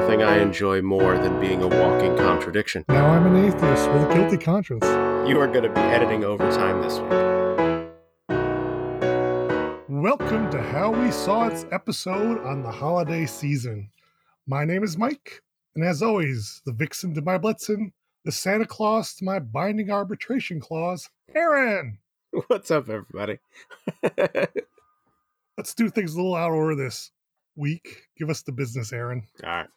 [0.00, 2.84] nothing I enjoy more than being a walking contradiction.
[2.88, 4.84] Now I'm an atheist with a guilty conscience.
[5.28, 7.10] You are going to be editing overtime this week.
[9.88, 13.90] Welcome to How We Saw It's episode on the holiday season.
[14.46, 15.42] My name is Mike,
[15.74, 17.90] and as always, the vixen to my Blitzen,
[18.24, 21.98] the Santa Claus to my binding arbitration clause, Aaron.
[22.46, 23.40] What's up, everybody?
[25.56, 27.10] Let's do things a little out of order this
[27.58, 28.08] week.
[28.16, 29.24] Give us the business, Aaron.
[29.44, 29.68] All right.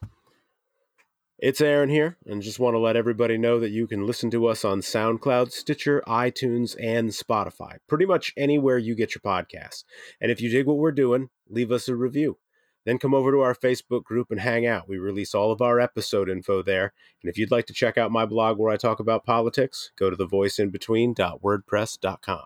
[1.42, 4.46] It's Aaron here, and just want to let everybody know that you can listen to
[4.46, 7.78] us on SoundCloud, Stitcher, iTunes, and Spotify.
[7.88, 9.82] Pretty much anywhere you get your podcasts.
[10.20, 12.38] And if you dig what we're doing, leave us a review.
[12.84, 14.88] Then come over to our Facebook group and hang out.
[14.88, 16.92] We release all of our episode info there.
[17.22, 20.10] And if you'd like to check out my blog where I talk about politics, go
[20.10, 22.44] to thevoiceinbetween.wordpress.com.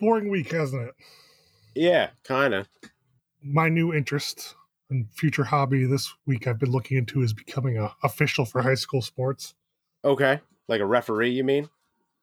[0.00, 0.94] Boring week, hasn't it?
[1.76, 2.66] Yeah, kind of.
[3.40, 4.56] My new interest
[4.90, 8.74] and future hobby this week I've been looking into is becoming a official for high
[8.74, 9.54] school sports.
[10.04, 10.40] Okay.
[10.68, 11.68] Like a referee, you mean?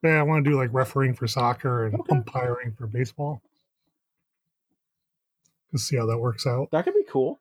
[0.04, 2.16] Yeah, I want to do like refereeing for soccer and Okay.
[2.16, 3.42] umpiring for baseball.
[5.72, 6.70] Let's see how that works out.
[6.72, 7.40] That could be cool.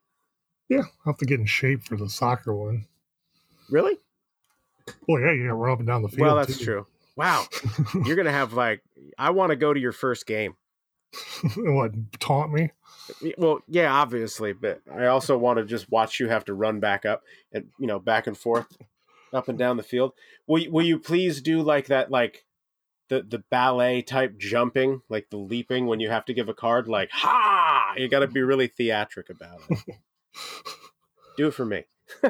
[0.68, 2.86] Yeah, I'll have to get in shape for the soccer one.
[3.70, 3.98] Really?
[5.08, 6.20] Oh yeah, yeah, we're up and down the field.
[6.20, 6.64] well, that's too.
[6.64, 6.86] true.
[7.14, 7.44] Wow.
[8.06, 8.82] You're going to have like,
[9.18, 10.54] I want to go to your first game.
[11.56, 12.70] what taunt me?
[13.36, 17.04] Well, yeah, obviously, but I also want to just watch you have to run back
[17.04, 18.66] up and you know back and forth,
[19.32, 20.12] up and down the field.
[20.46, 22.44] Will you, Will you please do like that, like
[23.08, 26.88] the the ballet type jumping, like the leaping when you have to give a card,
[26.88, 27.94] like ha!
[27.96, 29.78] You got to be really theatric about it.
[31.36, 31.84] do it for me.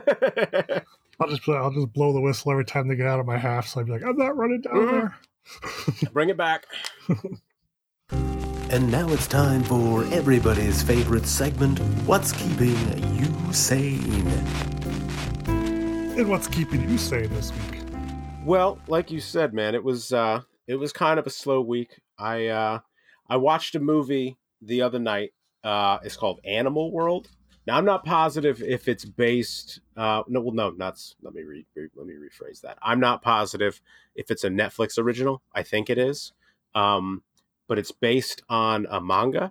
[1.21, 3.37] I'll just play, I'll just blow the whistle every time they get out of my
[3.39, 3.69] half.
[3.69, 4.91] So I'd be like, I'm not running down Mhm.
[4.91, 6.11] there.
[6.13, 6.65] Bring it back.
[8.73, 12.75] And now it's time for everybody's favorite segment What's Keeping
[13.14, 14.27] You Sane?
[16.17, 17.83] And what's keeping you sane this week?
[18.47, 22.01] Well, like you said, man, it was uh it was kind of a slow week.
[22.19, 22.79] I uh
[23.29, 25.35] I watched a movie the other night.
[25.63, 27.29] Uh it's called Animal World.
[27.67, 31.67] Now I'm not positive if it's based uh no well no not let me re,
[31.77, 32.79] re- let me rephrase that.
[32.80, 33.83] I'm not positive
[34.14, 35.42] if it's a Netflix original.
[35.55, 36.33] I think it is.
[36.74, 37.23] Um
[37.73, 39.51] but it's based on a manga.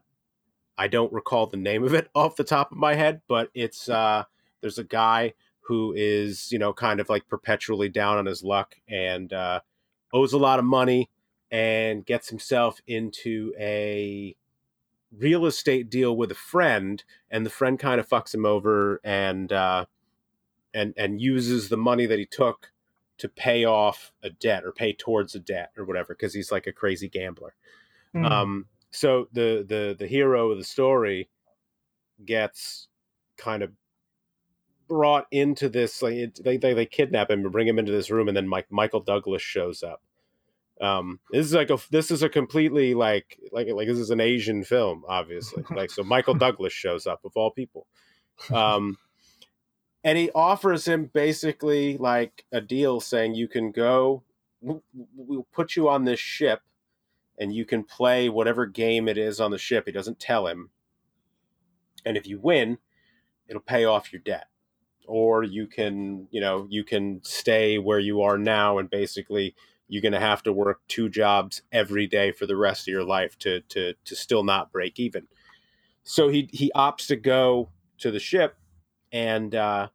[0.78, 3.90] I don't recall the name of it off the top of my head, but it's
[3.90, 4.26] uh
[4.62, 8.76] there's a guy who is you know kind of like perpetually down on his luck
[8.88, 9.62] and uh,
[10.14, 11.10] owes a lot of money
[11.50, 14.36] and gets himself into a
[15.12, 19.52] real estate deal with a friend and the friend kind of fucks him over and
[19.52, 19.86] uh,
[20.76, 22.72] and and uses the money that he took
[23.18, 26.68] to pay off a debt or pay towards a debt or whatever because he's like
[26.68, 27.56] a crazy gambler
[28.14, 28.26] Hmm.
[28.26, 31.30] um, so the the the hero of the story
[32.26, 32.88] gets
[33.38, 33.72] kind of
[34.88, 38.12] brought into this like it, they, they they kidnap him and bring him into this
[38.12, 40.02] room and then Mike Michael Douglas shows up.
[40.82, 44.20] Um, this is like a this is a completely like like like this is an
[44.20, 47.88] Asian film obviously like so Michael Douglas shows up of all people.
[48.52, 48.98] Um,
[50.04, 54.24] and he offers him basically like a deal saying you can go
[54.62, 54.82] we'll,
[55.16, 56.62] we'll put you on this ship
[57.42, 59.86] and you can play whatever game it is on the ship.
[59.88, 60.70] He doesn't tell him.
[62.06, 62.78] And if you win,
[63.48, 64.46] it'll pay off your debt.
[65.08, 69.56] Or you can, you know, you can stay where you are now and basically
[69.88, 73.04] you're going to have to work two jobs every day for the rest of your
[73.04, 75.28] life to to to still not break even.
[76.04, 78.56] So he he opts to go to the ship
[79.12, 79.88] and uh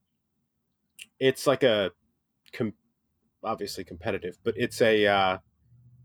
[1.21, 1.93] it's like a
[2.53, 2.75] com-
[3.45, 5.39] obviously competitive, but it's a uh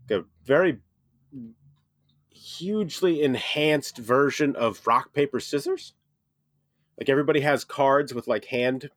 [0.08, 0.78] a very
[2.30, 5.94] hugely enhanced version of rock paper scissors.
[6.98, 8.90] Like everybody has cards with like hand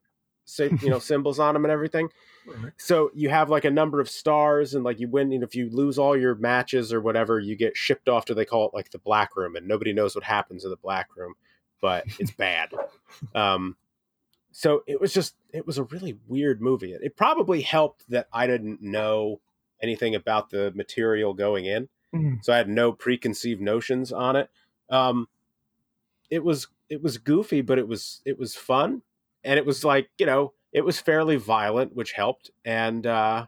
[0.58, 2.08] you know symbols on them and everything.
[2.46, 2.72] Right.
[2.76, 5.68] so you have like a number of stars and like you win and if you
[5.68, 8.90] lose all your matches or whatever you get shipped off to they call it like
[8.90, 11.34] the black room and nobody knows what happens in the black room
[11.80, 12.70] but it's bad.
[13.34, 13.76] Um
[14.52, 16.92] so it was just it was a really weird movie.
[16.92, 19.40] It probably helped that i didn't know
[19.82, 22.34] anything about the material going in Hmm.
[22.42, 24.50] so I had no preconceived notions on it.
[24.90, 25.28] Um,
[26.30, 29.02] it was it was goofy, but it was it was fun,
[29.44, 32.50] and it was like you know it was fairly violent, which helped.
[32.64, 33.46] And uh,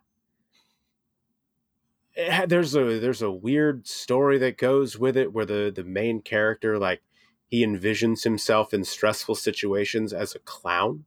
[2.14, 5.84] it had, there's a there's a weird story that goes with it, where the the
[5.84, 7.02] main character like
[7.46, 11.04] he envisions himself in stressful situations as a clown.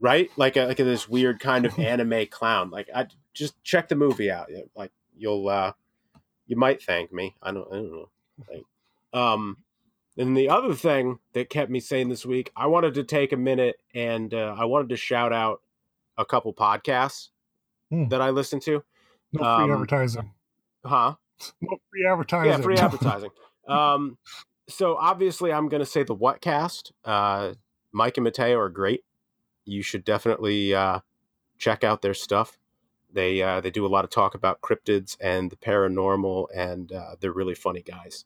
[0.00, 3.88] right like a, like a, this weird kind of anime clown like i just check
[3.88, 4.90] the movie out like
[5.22, 5.72] you'll uh
[6.46, 8.08] you might thank me i don't i don't know
[8.50, 8.64] like
[9.14, 9.56] um
[10.18, 13.36] And the other thing that kept me sane this week, I wanted to take a
[13.38, 15.62] minute and uh, I wanted to shout out
[16.18, 17.30] a couple podcasts
[17.90, 18.08] Hmm.
[18.08, 18.82] that I listen to.
[19.32, 20.30] No free Um, advertising.
[20.84, 21.14] Huh?
[21.62, 22.50] No free advertising.
[22.50, 23.30] Yeah, free advertising.
[23.66, 24.18] um,
[24.68, 26.92] so obviously, I'm going to say the Whatcast.
[27.04, 27.54] Uh,
[27.92, 29.04] Mike and Mateo are great.
[29.64, 31.00] You should definitely uh,
[31.58, 32.58] check out their stuff.
[33.12, 37.16] They uh, they do a lot of talk about cryptids and the paranormal, and uh,
[37.20, 38.24] they're really funny guys.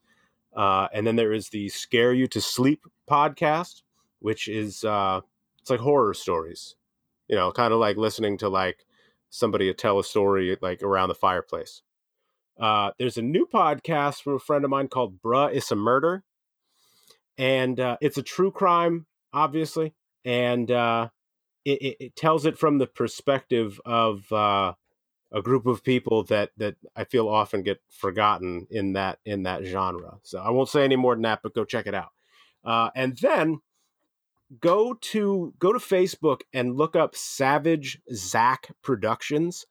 [0.54, 3.82] Uh, and then there is the Scare You to Sleep podcast,
[4.20, 5.20] which is uh,
[5.60, 6.76] it's like horror stories.
[7.28, 8.86] You know, kind of like listening to like
[9.30, 11.82] somebody tell a story like around the fireplace.
[12.58, 16.24] Uh, there's a new podcast from a friend of mine called Bruh It's a Murder.
[17.36, 19.94] And uh, it's a true crime, obviously.
[20.24, 20.70] And
[21.66, 24.74] it, it, it tells it from the perspective of uh,
[25.32, 29.64] a group of people that, that I feel often get forgotten in that in that
[29.64, 30.18] genre.
[30.22, 32.12] So I won't say any more than that, but go check it out.
[32.64, 33.58] Uh, and then
[34.60, 39.66] go to go to Facebook and look up Savage Zach Productions.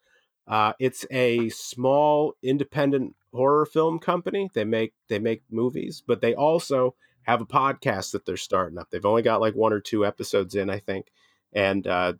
[0.47, 4.49] Uh, it's a small independent horror film company.
[4.53, 8.89] They make they make movies, but they also have a podcast that they're starting up.
[8.91, 11.07] They've only got like one or two episodes in, I think,
[11.55, 12.13] and uh,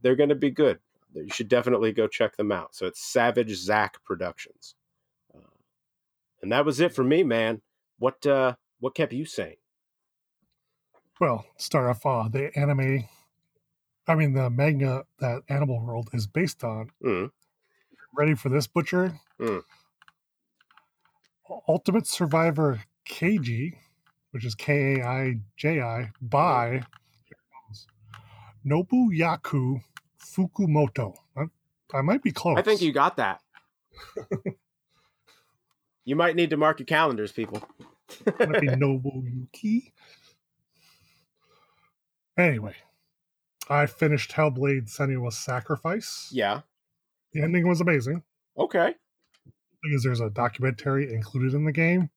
[0.00, 0.78] they're going to be good.
[1.12, 2.74] You should definitely go check them out.
[2.74, 4.74] So it's Savage Zach Productions,
[5.34, 5.40] uh,
[6.40, 7.60] and that was it for me, man.
[7.98, 9.56] What uh, what kept you sane?
[11.20, 13.08] Well, start off uh, the anime.
[14.06, 16.90] I mean, the manga that Animal World is based on.
[17.04, 17.30] Mm.
[18.14, 19.18] Ready for this, Butcher?
[19.40, 19.62] Mm.
[21.66, 23.78] Ultimate Survivor Kaiji,
[24.30, 26.82] which is K A I J I, by
[28.66, 29.80] Nobuyaku
[30.20, 31.14] Fukumoto.
[31.36, 31.44] I,
[31.94, 32.58] I might be close.
[32.58, 33.40] I think you got that.
[36.04, 37.62] you might need to mark your calendars, people.
[38.38, 39.92] might be Nobuyuki.
[42.38, 42.74] Anyway,
[43.70, 46.28] I finished Hellblade Senua's Sacrifice.
[46.32, 46.60] yeah.
[47.32, 48.22] The ending was amazing
[48.56, 48.94] Okay.
[49.82, 52.08] because there's a documentary included in the game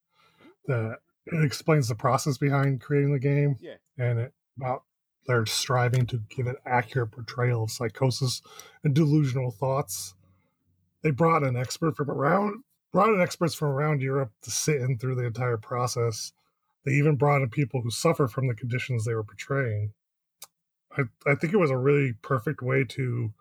[0.68, 3.58] that it explains the process behind creating the game.
[3.60, 3.76] Yeah.
[3.98, 4.84] And it about
[5.30, 8.42] they're striving to give an accurate portrayal of psychosis
[8.84, 10.16] and delusional thoughts.
[11.04, 14.98] They brought an expert from around brought in experts from around Europe to sit in
[14.98, 16.34] through the entire process.
[16.84, 19.94] They even brought in people who suffer from the conditions they were portraying.
[20.98, 23.32] I, I think it was a really perfect way to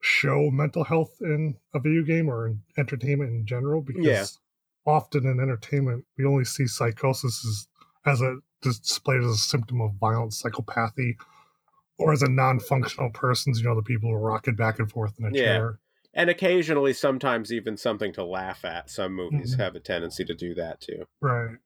[0.00, 4.24] show mental health in a video game or in entertainment in general because Yeah.
[4.86, 7.68] often in entertainment we only see psychosis as,
[8.14, 11.14] as a displayed as a symptom of violent psychopathy
[11.98, 15.14] or as a non-functional person's you know the people who are rocking back and forth
[15.18, 15.42] in a Yeah.
[15.44, 15.78] chair
[16.14, 18.88] And occasionally, sometimes even something to laugh at.
[18.88, 19.58] Some movies Mhm.
[19.58, 21.06] have a tendency to do that too.
[21.20, 21.58] Right.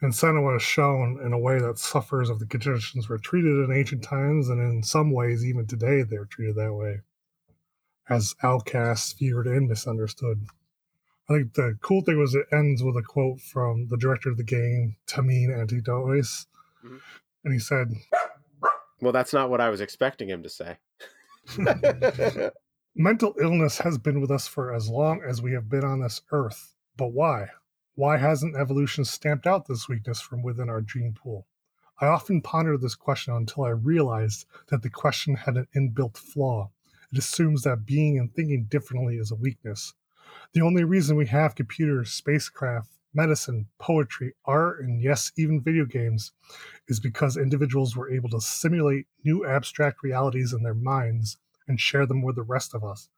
[0.00, 3.72] And Senua is shown in a way that suffers of the conditions were treated in
[3.72, 7.00] ancient times, and in some ways, even today, they're treated that way
[8.08, 10.46] as outcasts, feared, and misunderstood.
[11.30, 14.36] I think the cool thing was it ends with a quote from the director of
[14.36, 16.48] the game, Tameem Antoniades.
[16.84, 17.00] Mhm.
[17.44, 17.94] And he said,
[19.00, 20.78] Well, that's not what I was expecting him to say.
[22.96, 26.20] Mental illness has been with us for as long as we have been on this
[26.32, 26.74] earth.
[26.96, 27.50] But why?
[27.94, 31.46] Why hasn't evolution stamped out this weakness from within our gene pool?
[32.00, 36.70] I often pondered this question until I realized that the question had an inbuilt flaw.
[37.12, 39.94] It assumes that being and thinking differently is a weakness.
[40.52, 46.32] The only reason we have computers, spacecraft, medicine, poetry, art, and yes, even video games
[46.88, 51.38] is because individuals were able to simulate new abstract realities in their minds
[51.68, 53.08] and share them with the rest of us.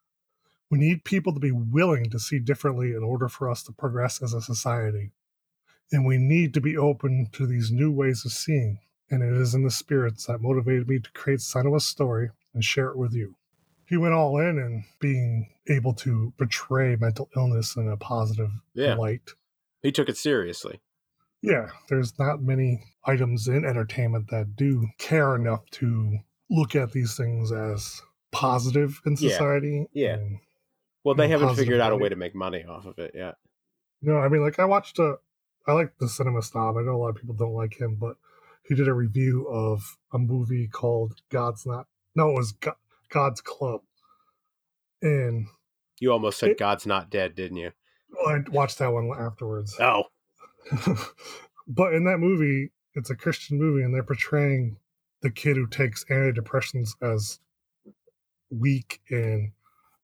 [0.68, 4.22] We need people to be willing to see differently in order for us to progress
[4.22, 5.12] as a society.
[5.90, 8.78] And we need to be open to these new ways of seeing.
[9.10, 12.88] And it is in the spirits that motivated me to create Senua's story and share
[12.88, 13.36] it with you.
[13.92, 18.94] He went all in and being able to portray mental illness in a positive Yeah.
[18.94, 19.32] light.
[19.82, 20.80] He took it seriously.
[21.42, 27.18] Yeah, there's not many items in entertainment that do care enough to look at these
[27.18, 29.86] things as positive in society.
[29.92, 30.14] yeah.
[30.14, 30.38] and
[31.04, 32.08] Well, they haven't figured out a way.
[32.08, 33.34] to make money off of it yet.
[34.00, 35.18] No, I mean, like I watched a,
[35.66, 36.78] I like the Cinema Snob.
[36.78, 38.16] I know a lot of people don't like him, but
[38.66, 41.88] he did a review of a movie called God's Not.
[42.14, 42.76] No, it was Go-
[43.12, 43.82] God's Club,
[45.02, 45.46] and
[46.00, 47.72] You almost said It- God's not dead, didn't you?
[48.10, 49.76] well, I watched that one afterwards.
[49.80, 50.04] Oh,
[51.68, 54.76] but in that movie, it's a Christian movie, and they're portraying
[55.22, 57.38] the kid who takes antidepressants as
[58.50, 59.52] weak and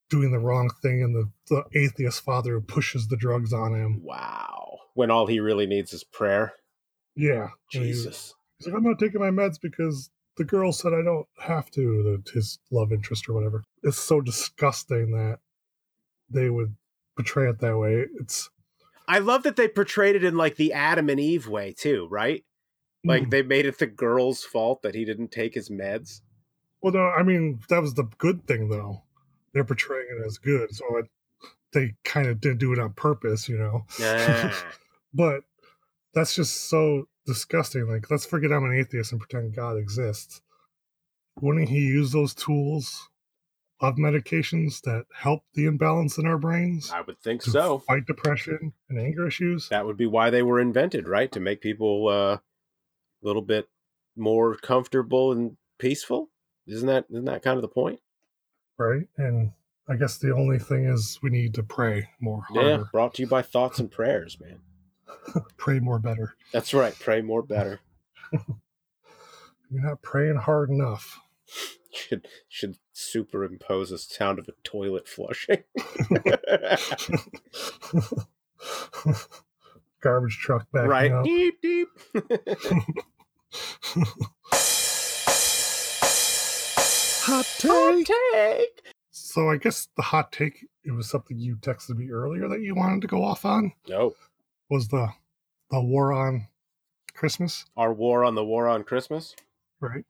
[0.09, 4.01] doing the wrong thing, and the, the atheist father who pushes the drugs on him.
[4.03, 4.79] wow.
[4.95, 6.53] When all he really needs is prayer.
[7.15, 7.49] Yeah.
[7.71, 8.33] Jesus.
[8.57, 12.21] He's like, I'm not taking my meds because the girl said I don't have to,
[12.23, 13.63] the, his love interest or whatever.
[13.83, 15.39] It's so disgusting that
[16.31, 16.75] they would
[17.15, 18.05] portray it that way.
[18.19, 18.49] It's
[19.07, 22.43] I love that they portrayed it in like the Adam and Eve way too, right?
[23.03, 23.29] Like Mm.
[23.31, 26.21] they made it the girl's fault that he didn't take his meds.
[26.81, 29.03] well, no, I mean, that was the good thing, though.
[29.53, 30.73] They're portraying it as good.
[30.75, 31.05] So it,
[31.73, 33.85] they kind of did do it on purpose, you know?
[34.01, 34.65] Ah.
[35.13, 35.41] But
[36.13, 37.87] that's just so disgusting.
[37.87, 40.41] Like, let's forget I'm an atheist and pretend God exists.
[41.39, 43.09] Wouldn't he use those tools
[43.79, 47.79] of medications that help the imbalance in our brains I would think to so.
[47.79, 49.69] fight depression and anger issues?
[49.69, 51.31] That would be why they were invented, right?
[51.31, 52.41] To make people uh, a
[53.21, 53.69] little bit
[54.17, 56.29] more comfortable and peaceful.
[56.67, 57.99] Isn't that isn't that kind of the point?
[58.77, 59.07] Right?
[59.17, 59.53] And
[59.87, 62.83] I guess the only thing is we need to pray more Yeah.
[62.91, 64.59] Brought to you by thoughts and prayers, man.
[65.57, 66.35] Pray more better.
[66.51, 66.97] That's right.
[66.99, 67.79] Pray more better.
[69.71, 71.19] You're not praying hard enough.
[71.91, 75.63] Should should superimpose a sound of a toilet flushing.
[80.01, 81.11] Garbage truck back right.
[81.11, 81.25] up.
[81.25, 81.87] Deep deep.
[87.21, 87.71] Hot take.
[87.71, 88.95] Hot take.
[89.11, 92.75] So I guess the hot take it was something you texted me earlier that you
[92.75, 94.13] wanted to go off on No.
[94.69, 95.09] Was the
[95.71, 96.47] the war on
[97.13, 99.35] Christmas, Our war on the war on Christmas.
[99.79, 100.05] right?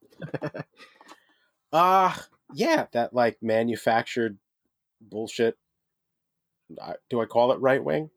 [1.71, 2.13] Uh
[2.53, 4.37] yeah, that like manufactured
[5.01, 5.57] bullshit.
[6.81, 8.09] I- Do I call it right wing?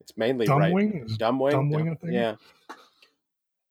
[0.00, 0.72] It's mainly Dumb right.
[0.72, 1.52] wing Dumb wing.
[1.52, 2.36] dumb wing Dumb- Yeah.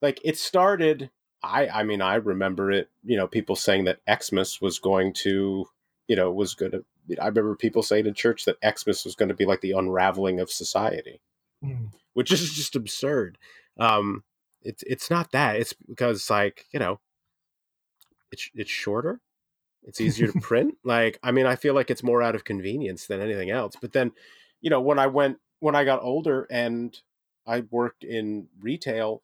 [0.02, 1.10] Like it started.
[1.42, 2.90] I I mean I remember it.
[3.04, 5.68] You know, people saying that Xmas was going to,
[6.08, 6.86] you know, was going to.
[7.22, 10.40] I remember people saying in church that Xmas was going to be like the unraveling
[10.40, 11.22] of society
[11.64, 11.90] Mm.
[12.14, 13.40] which is just absurd.
[13.80, 14.24] Um,
[14.62, 15.56] it's it's not that.
[15.56, 17.00] It's because like you know,
[18.32, 19.22] it's it's shorter.
[19.84, 20.76] It's easier to print.
[20.84, 23.76] Like I mean, I feel like it's more out of convenience than anything else.
[23.80, 24.12] But then,
[24.62, 26.96] you know, when I went when I got older and
[27.48, 29.24] I worked in retail,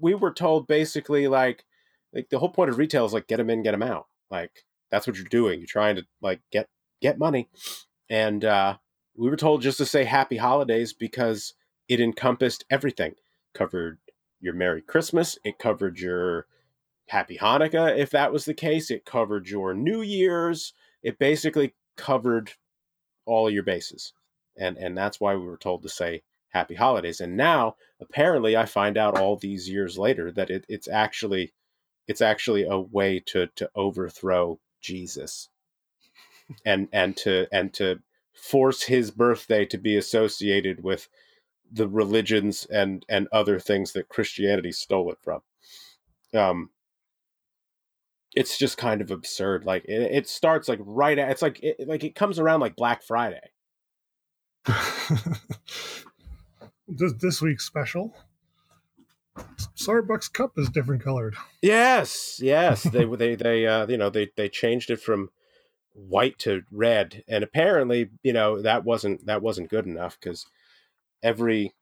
[0.00, 1.64] we were told basically like
[2.12, 4.08] like the whole point of retail is like get them in, get them out.
[4.30, 5.60] Like that's what you're doing.
[5.60, 6.68] You're trying to like get
[7.00, 7.48] get money,
[8.08, 8.76] and uh,
[9.16, 11.54] we were told just to say happy holidays because
[11.88, 13.14] it encompassed everything.
[13.54, 13.98] Covered
[14.40, 16.46] your merry christmas it covered your
[17.08, 22.52] happy hanukkah if that was the case it covered your new year's it basically covered
[23.26, 24.12] all your bases.
[24.56, 27.20] And and that's why we were told to say happy holidays.
[27.20, 31.52] And now apparently i find out all these years later that it, it's actually
[32.06, 35.48] it's actually a way to to overthrow jesus
[36.64, 38.00] and and to and to
[38.34, 41.08] force his birthday to be associated with
[41.70, 45.40] the religions and and other things that Christianity stole it from.
[46.34, 46.70] Um,
[48.34, 49.64] it's just kind of absurd.
[49.64, 52.76] Like it, it starts like right at it's like it, like it comes around like
[52.76, 53.50] Black Friday.
[56.88, 58.14] this, this week's special.
[59.76, 61.36] Starbucks cup is different colored.
[61.62, 62.82] Yes, yes.
[62.82, 65.30] they they they uh you know they they changed it from
[65.92, 70.46] white to red, and apparently you know that wasn't that wasn't good enough because
[71.22, 71.74] every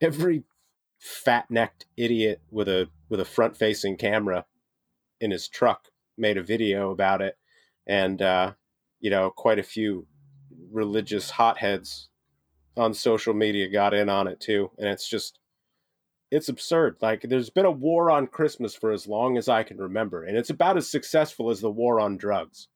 [0.00, 0.44] every
[0.98, 4.44] fat necked idiot with a with a front facing camera
[5.20, 7.36] in his truck made a video about it,
[7.86, 8.52] and uh,
[9.00, 10.06] you know quite a few
[10.70, 12.08] religious hotheads
[12.76, 15.38] on social media got in on it too, and it's just
[16.32, 16.96] it's absurd.
[17.02, 20.36] Like there's been a war on Christmas for as long as I can remember, and
[20.36, 22.68] it's about as successful as the war on drugs.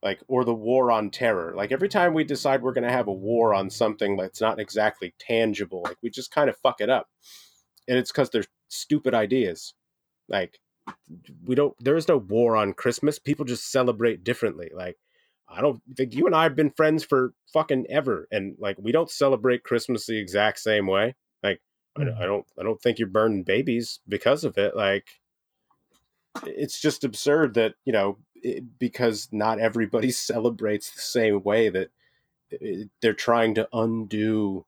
[0.00, 1.52] Like or the war on terror.
[1.56, 4.60] Like every time we decide we're going to have a war on something that's not
[4.60, 7.08] exactly tangible, like we just kind of fuck it up.
[7.88, 9.74] And it's cuz they're stupid ideas.
[10.28, 10.60] Like
[11.44, 13.18] we don't there is no war on Christmas.
[13.18, 14.70] People just celebrate differently.
[14.72, 14.98] Like
[15.48, 18.92] I don't think you and I have been friends for fucking ever and like we
[18.92, 21.16] don't celebrate Christmas the exact same way.
[22.00, 24.76] I don't I don't think you're burning babies because of it.
[24.76, 25.20] Like
[26.44, 31.90] it's just absurd that you know it, because not everybody celebrates the same way that
[32.50, 34.64] it, they're trying to undo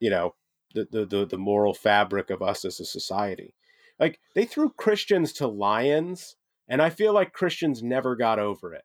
[0.00, 0.34] you know
[0.74, 3.54] the, the the the moral fabric of us as a society.
[3.98, 6.36] Like they threw Christians to lions,
[6.68, 8.84] and I feel like Christians never got over it.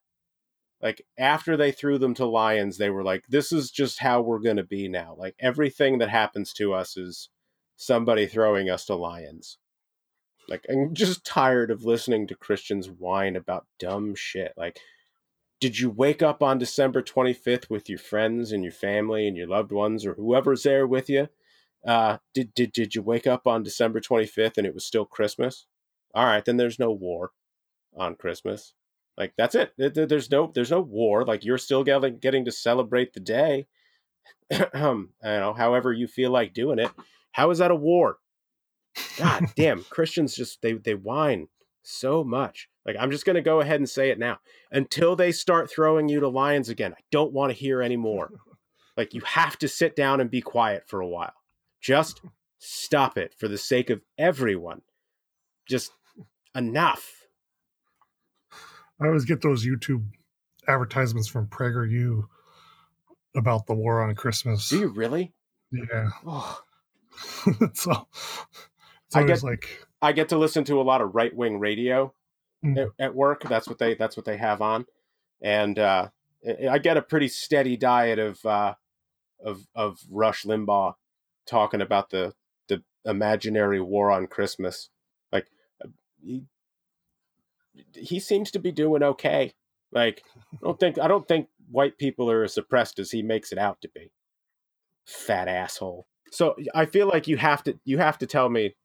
[0.81, 4.39] Like after they threw them to lions, they were like, "This is just how we're
[4.39, 7.29] going to be now." Like everything that happens to us is
[7.79, 9.57] somebody throwing us to lions.
[10.49, 14.53] Like I'm just tired of listening to Christians whine about dumb shit.
[14.57, 14.79] Like,
[15.61, 19.47] did you wake up on December 25th with your friends and your family and your
[19.47, 21.29] loved ones or whoever's there with you?
[21.87, 25.65] Uh, did did did you wake up on December 25th and it was still Christmas?
[26.13, 27.31] All right, then there's no war
[27.95, 28.73] on Christmas.
[29.17, 29.73] Like that's it.
[29.77, 31.23] There- there- There's no there's no war.
[31.25, 33.67] Like you're still getting getting to celebrate the day.
[34.51, 36.91] you know, however you feel like doing it.
[37.31, 38.17] How is that a war?
[39.17, 41.47] God damn, Christians just they they whine
[41.83, 42.69] so much.
[42.85, 44.39] Like I'm just gonna go ahead and say it now.
[44.71, 48.31] Until they start throwing you to lions again, I don't want to hear anymore.
[48.97, 51.33] Like you have to sit down and be quiet for a while.
[51.81, 52.21] Just
[52.59, 54.81] stop it for the sake of everyone.
[55.67, 55.91] Just
[56.55, 57.09] enough.
[59.01, 60.03] I always get those YouTube
[60.67, 62.23] advertisements from PragerU
[63.35, 64.69] about the war on Christmas.
[64.69, 65.33] Do you really?
[65.71, 66.09] Yeah.
[66.25, 66.59] Oh,
[67.73, 68.07] so
[69.13, 72.13] I get- like I get to listen to a lot of right wing radio
[72.63, 72.77] Mm.
[72.77, 73.43] at, at work.
[73.47, 74.85] That's what they that's what they have on,
[75.41, 76.09] and uh,
[76.69, 78.73] I get a pretty steady diet of uh,
[79.41, 80.95] of of Rush Limbaugh
[81.47, 82.33] talking about the
[82.67, 84.89] the imaginary war on Christmas.
[85.31, 85.47] Like
[86.21, 86.43] he,
[87.95, 89.53] he seems to be doing okay.
[89.93, 90.21] Like
[90.53, 93.57] I don't think I don't think white people are as suppressed as he makes it
[93.57, 94.11] out to be.
[95.05, 96.07] Fat asshole.
[96.31, 98.75] So I feel like you have to you have to tell me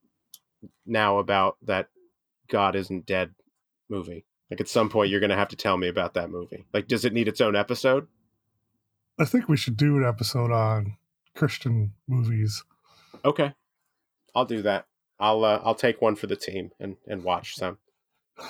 [0.86, 1.88] now about that
[2.48, 3.34] God isn't dead
[3.88, 4.24] movie.
[4.50, 6.64] Like at some point you're gonna have to tell me about that movie.
[6.72, 8.06] Like does it need its own episode?
[9.18, 10.96] I think we should do an episode on
[11.36, 12.64] Christian movies.
[13.24, 13.54] Okay.
[14.34, 14.86] I'll do that.
[15.20, 17.78] I'll uh, I'll take one for the team and and watch some.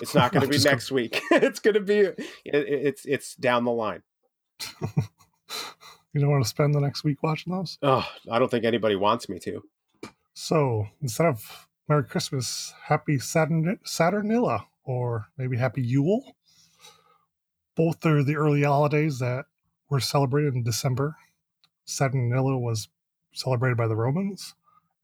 [0.00, 1.22] It's not going to be next week.
[1.30, 4.02] it's going to be it, it's it's down the line.
[6.12, 7.78] you don't want to spend the next week watching those?
[7.82, 9.62] Oh, I don't think anybody wants me to.
[10.34, 16.36] So instead of Merry Christmas, Happy Saturn Saturnalia, or maybe Happy Yule.
[17.74, 19.46] Both are the early holidays that
[19.88, 21.16] were celebrated in December.
[21.84, 22.88] Saturnalia was
[23.32, 24.54] celebrated by the Romans,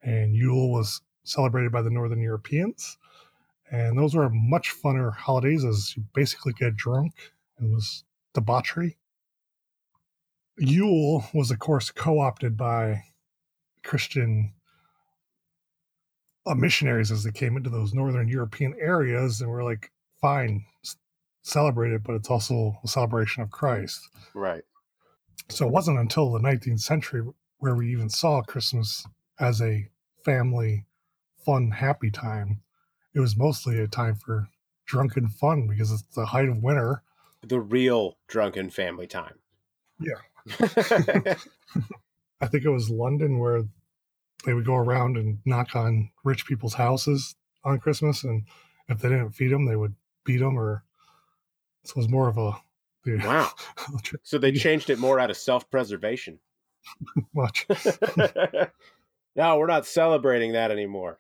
[0.03, 2.99] and Yule was celebrated by the Northern Europeans.
[3.71, 7.15] And those were much funner holidays as you basically get drunk.
[7.61, 8.99] It was debauchery.
[10.59, 13.03] Yule was, of course, co opted by
[13.83, 14.53] Christian
[16.47, 19.91] uh, missionaries as they came into those northern European areas and were like,
[20.21, 20.65] fine,
[21.43, 24.09] celebrate it, but it's also a celebration of Christ.
[24.35, 24.63] Right.
[25.49, 27.23] So it wasn't until the 19th century
[27.59, 29.07] where we even saw Christmas
[29.39, 29.89] as a
[30.25, 30.87] family,
[31.45, 32.61] fun, happy time.
[33.15, 34.49] It was mostly a time for
[34.87, 37.03] drunken fun because it's the height of winter.
[37.43, 39.35] The real drunken family time.
[40.01, 40.15] Yeah.
[42.41, 43.63] I think it was London where
[44.45, 48.45] they would go around and knock on rich people's houses on Christmas, and
[48.89, 50.59] if they didn't feed them, they would beat them.
[50.59, 50.85] Or
[51.85, 52.53] so it was more of a
[53.07, 53.51] wow.
[54.23, 56.39] So they changed it more out of self-preservation.
[57.35, 57.67] much.
[59.37, 61.19] no, we're not celebrating that anymore.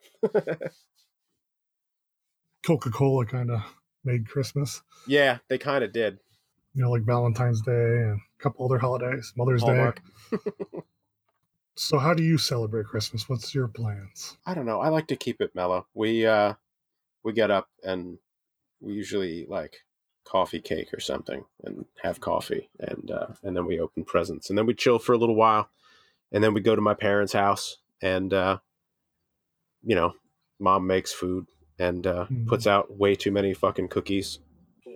[2.64, 3.62] Coca Cola kind of
[4.04, 6.18] made Christmas, Yeah, they kind of did.
[6.74, 10.00] You know, like Valentine's Day and a couple other holidays, Mother's Hallmark.
[10.30, 10.40] Day.
[11.76, 13.28] So, how do you celebrate Christmas?
[13.28, 14.36] What's your plans?
[14.46, 14.80] I don't know.
[14.80, 15.88] I like to keep it mellow.
[15.92, 16.54] We uh
[17.24, 18.18] we get up and
[18.80, 19.78] we usually eat like
[20.24, 24.56] coffee cake or something and have coffee and uh and then we open presents and
[24.58, 25.68] then we chill for a little while
[26.30, 28.58] and then we go to my parents' house and uh
[29.82, 30.14] you know,
[30.60, 31.46] mom makes food
[31.78, 32.46] and uh Mhm.
[32.46, 34.38] puts out way too many fucking cookies.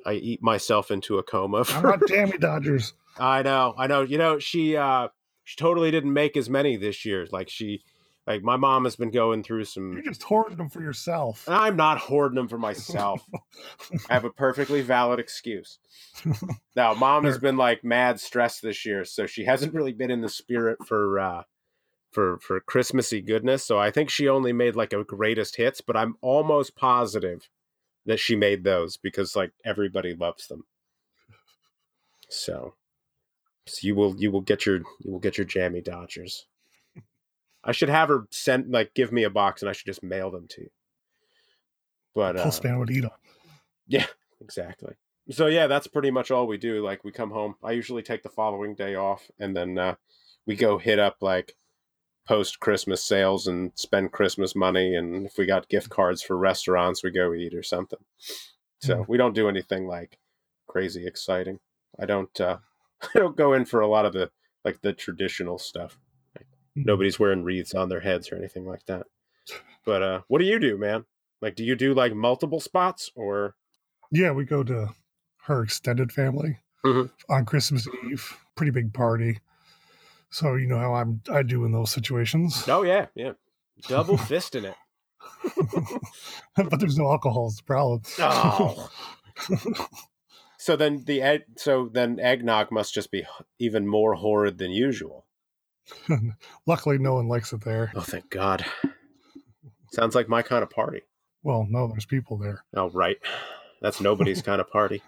[0.07, 1.65] I eat myself into a coma.
[1.71, 2.95] I'm not jammy Dodgers.
[3.19, 4.03] I know, I know.
[4.03, 5.09] You know, she uh
[5.45, 7.27] she totally didn't make as many this year.
[7.31, 7.83] Like she
[8.27, 11.45] like my mom has been going through some You're just hoarding them for yourself.
[11.49, 13.27] I'm not hoarding them for myself.
[14.11, 15.79] I have a perfectly valid excuse.
[16.77, 20.21] Now, mom has been like mad stressed this year, so she hasn't really been in
[20.21, 21.43] the spirit for uh
[22.13, 23.65] for for Christmassy goodness.
[23.65, 27.49] So I think she only made like a greatest hits, but I'm almost positive
[28.09, 30.65] that she made those because like everybody loves them.
[32.31, 32.75] So,
[33.67, 36.47] so you will you will get your you will get your jammy Dodgers.
[37.63, 40.31] I should have her send like give me a box and I should just mail
[40.31, 40.71] them to you.
[42.15, 43.11] But uh, Postman would eat them.
[43.87, 44.07] yeah,
[44.41, 44.95] exactly.
[45.31, 46.83] So yeah, that's pretty much all we do.
[46.83, 47.57] Like we come home.
[47.63, 49.97] I usually take the following day off, and then uh,
[50.47, 51.57] we go hit up like
[52.29, 54.95] post Christmas sales and spend Christmas money.
[54.95, 57.99] And if we got gift cards for restaurants, we go eat or something.
[58.81, 60.19] So we don't do anything like
[60.69, 61.59] crazy exciting.
[61.99, 62.39] I don't.
[62.41, 62.59] Uh,
[63.15, 64.31] I don't go in for a lot of the
[64.65, 65.99] like the traditional stuff.
[66.77, 69.07] Nobody's wearing wreaths on their heads or anything like that.
[69.85, 71.07] But uh, what do you do, man?
[71.41, 73.55] Like, do you do like multiple spots or?
[74.13, 74.89] Yeah, we go to
[75.47, 77.11] her extended family Mhm.
[77.29, 78.37] on Christmas Eve.
[78.55, 79.39] Pretty big party.
[80.31, 82.65] So you know how I'm I do in those situations.
[82.69, 83.33] Oh yeah, yeah.
[83.89, 84.77] Double fisting it.
[86.57, 88.03] but there's no alcohol is the problem.
[88.19, 88.91] Oh.
[90.61, 93.25] So then the egg, so then eggnog must just be
[93.61, 95.25] even more horrid than usual.
[96.67, 97.93] Luckily no one likes it there.
[97.95, 98.67] Oh, thank God.
[99.93, 101.03] Sounds like my kind of party.
[101.45, 102.65] Well, no, there's people there.
[102.75, 103.17] Oh, right.
[103.81, 105.01] That's nobody's kind of party.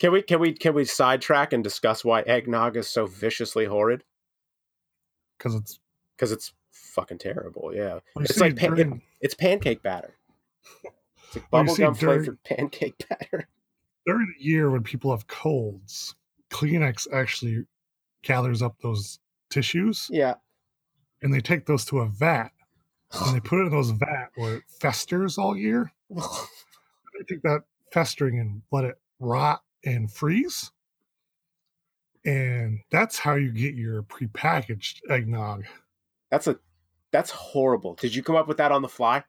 [0.00, 4.02] Can we can we can we sidetrack and discuss why eggnog is so viciously horrid?
[5.38, 5.78] Because it's
[6.16, 7.72] Because it's fucking terrible.
[7.74, 10.16] Yeah, It's like pan- during, it's pancake batter.
[10.84, 13.48] It's like Well, you see, bubblegum during- flavored pancake batter.
[14.06, 16.14] during the year when people have colds,
[16.50, 17.66] Kleenex actually
[18.22, 19.18] gathers up those
[19.50, 20.34] tissues Yeah.
[21.22, 22.50] and they take those to a vat
[23.12, 25.92] and they put it in those vat where it festers all year.
[27.18, 30.70] They take that festering and let it rot and freeze.
[32.24, 35.64] And that's how you get your prepackaged eggnog.
[36.30, 36.58] That's a
[37.12, 37.94] that's horrible.
[37.94, 39.24] Did you come up with that on the fly?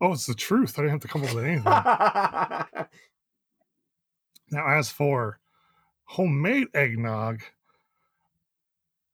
[0.00, 0.78] Oh, it's the truth.
[0.78, 1.64] I didn't have to come up with anything.
[4.50, 5.38] now, as for
[6.04, 7.42] homemade eggnog,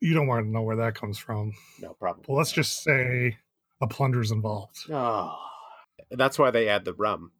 [0.00, 1.52] you don't want to know where that comes from.
[1.81, 2.24] no problem.
[2.29, 3.37] Well, let's just say
[3.81, 4.79] a plunder's involved.
[4.90, 5.37] Oh,
[6.11, 7.33] that's why they add the rum.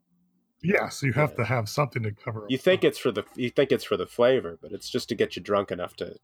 [0.63, 1.37] Yeah, so you have Yeah.
[1.37, 2.45] to have something to cover.
[2.45, 5.09] up You think it's for the you think it's for the flavor, but it's just
[5.11, 6.17] to get you drunk enough to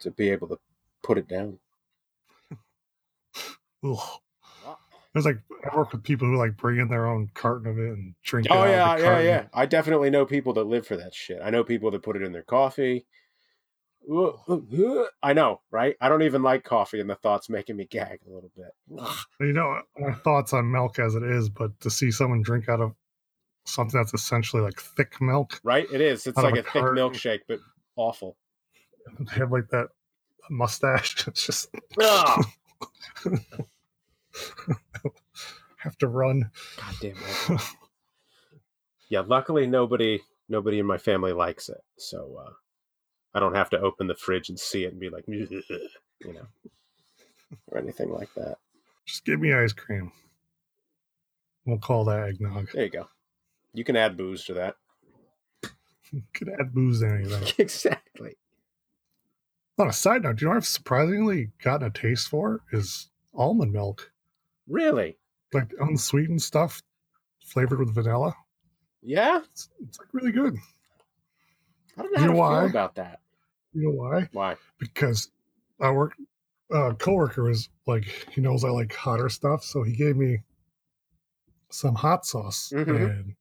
[0.00, 0.58] to be able to
[1.02, 1.58] put it down.
[3.82, 5.38] There's like
[5.70, 8.46] I work with people who like bring in their own carton of it and drink.
[8.46, 9.24] it Oh yeah, yeah, carton.
[9.26, 9.44] yeah.
[9.54, 11.40] I definitely know people that live for that shit.
[11.42, 13.06] I know people that put it in their coffee.
[15.22, 15.96] I know, right?
[16.00, 18.72] I don't even like coffee, and the thought's making me gag a little bit.
[19.40, 22.80] You know, my thoughts on milk as it is, but to see someone drink out
[22.80, 22.94] of
[23.68, 25.86] something that's essentially like thick milk, Right?
[25.92, 26.26] It is.
[26.26, 27.58] It's like a a thick milkshake, but
[27.96, 28.36] awful.
[29.20, 29.88] they have like that
[30.50, 31.26] mustache.
[31.28, 31.68] It's just
[32.00, 32.44] Ugh.
[35.78, 36.50] have to run.
[36.76, 37.60] God damn it.
[39.08, 42.50] Yeah, luckily nobody nobody in my family likes it, so uh,
[43.34, 45.62] I don't have to open the fridge and see it and be like, you
[46.24, 46.46] know,
[47.68, 48.56] or anything like that.
[49.06, 50.12] Just give me ice cream.
[51.64, 52.68] We'll call that eggnog.
[52.72, 53.08] There you go.
[53.78, 54.74] You can add booze to that.
[56.34, 57.54] Could add booze to anything.
[57.58, 58.36] exactly.
[59.78, 63.08] On a side note, do you know what I've surprisingly gotten a taste for is
[63.34, 64.10] almond milk,
[64.66, 65.16] Really?
[65.52, 66.82] like unsweetened stuff,
[67.40, 68.34] flavored with vanilla.
[69.00, 69.42] Yeah.
[69.52, 70.56] It's, it's like really good.
[71.96, 72.60] I don't know You how know to why?
[72.62, 73.20] feel about that.
[73.74, 74.28] You know why?
[74.32, 74.56] Why?
[74.80, 75.30] Because
[75.80, 76.14] I work.
[76.74, 80.38] Uh, coworker was like, he knows I like hotter stuff, so he gave me
[81.70, 82.72] some hot sauce.
[82.74, 83.10] Mhm.
[83.10, 83.34] And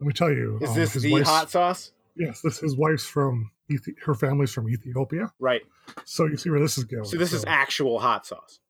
[0.00, 1.92] let me tell you, Is um, this his the hot sauce?
[2.16, 5.32] Yes, this his wife's from Ethi- her family's from Ethiopia.
[5.38, 5.62] Right.
[6.04, 7.04] So you see where this is going.
[7.04, 8.60] So this is actual hot sauce.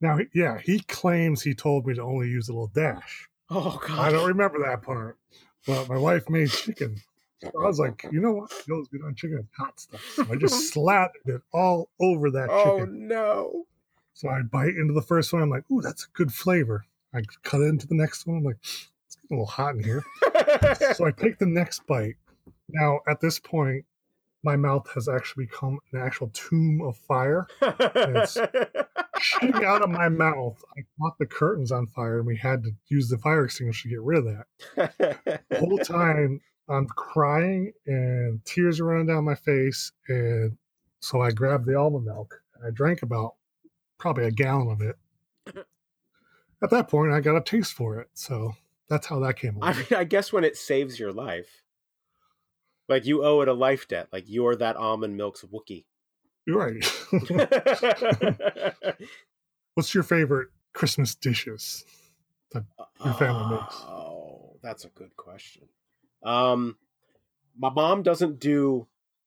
[0.00, 3.28] now, yeah, he claims he told me to only use a little dash.
[3.50, 3.98] Oh god.
[3.98, 5.16] I don't remember that part,
[5.66, 6.96] but my wife made chicken.
[7.40, 9.38] So I was like, you know what goes good on chicken?
[9.38, 10.04] and Hot stuff.
[10.14, 12.94] So I just slathered it all over that Oh chicken.
[13.10, 13.66] Oh no.
[14.12, 15.42] So I bite into the first one.
[15.42, 16.84] I'm like, ooh, that's a good flavor.
[17.14, 18.38] I cut into the next one.
[18.38, 18.58] I'm like,
[19.30, 20.02] a little hot in here.
[20.94, 22.16] So I take the next bite.
[22.68, 23.84] Now, at this point,
[24.42, 27.46] my mouth has actually become an actual tomb of fire.
[27.60, 28.38] It's
[29.20, 32.70] Shooting out of my mouth, I caught the curtains on fire, and we had to
[32.88, 34.24] use the fire extinguisher to get rid of
[34.76, 35.40] that.
[35.50, 39.92] The whole time, I'm crying, and tears are running down my face.
[40.08, 40.56] And
[41.00, 43.34] so I grabbed the almond milk, and I drank about
[43.98, 44.96] probably a gallon of it.
[46.62, 48.08] At that point, I got a taste for it.
[48.14, 48.54] So
[48.88, 51.62] that's how that came I mean, I guess when it saves your life,
[52.88, 54.08] like you owe it a life debt.
[54.12, 55.84] Like you're that almond milk's Wookie.
[56.46, 56.84] You're right.
[59.74, 61.84] What's your favorite Christmas dishes?
[62.52, 62.64] That
[63.04, 63.74] your family makes.
[63.82, 65.68] Oh, that's a good question.
[66.24, 66.76] Um,
[67.58, 68.86] my mom doesn't do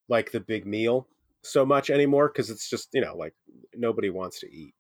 [0.10, 1.08] like the big meal
[1.44, 3.34] so much anymore because it's just you know like
[3.76, 4.74] nobody wants to eat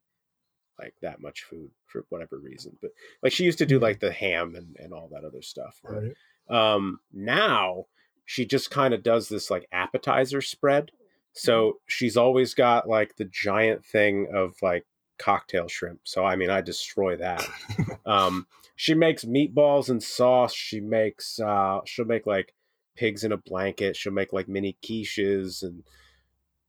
[0.82, 2.78] like that much food for whatever reason.
[2.82, 2.92] But
[3.22, 5.80] like she used to do like the ham and, and all that other stuff.
[5.84, 6.14] Right.
[6.50, 7.86] um now
[8.26, 10.92] she just kind of does this like appetizer spread
[11.34, 14.86] so she's always got like the giant thing of like
[15.18, 17.46] cocktail shrimp so i mean i destroy that
[18.06, 22.54] um she makes meatballs and sauce she makes uh she'll make like
[22.96, 25.84] pigs in a blanket she'll make like mini quiches and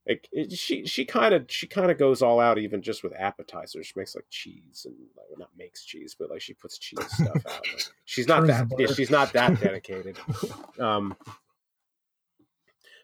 [0.07, 3.13] like it, she she kind of she kind of goes all out even just with
[3.17, 6.77] appetizers she makes like cheese and like well, not makes cheese but like she puts
[6.79, 10.17] cheese stuff out like, she's not that yeah, she's not that dedicated
[10.81, 11.15] um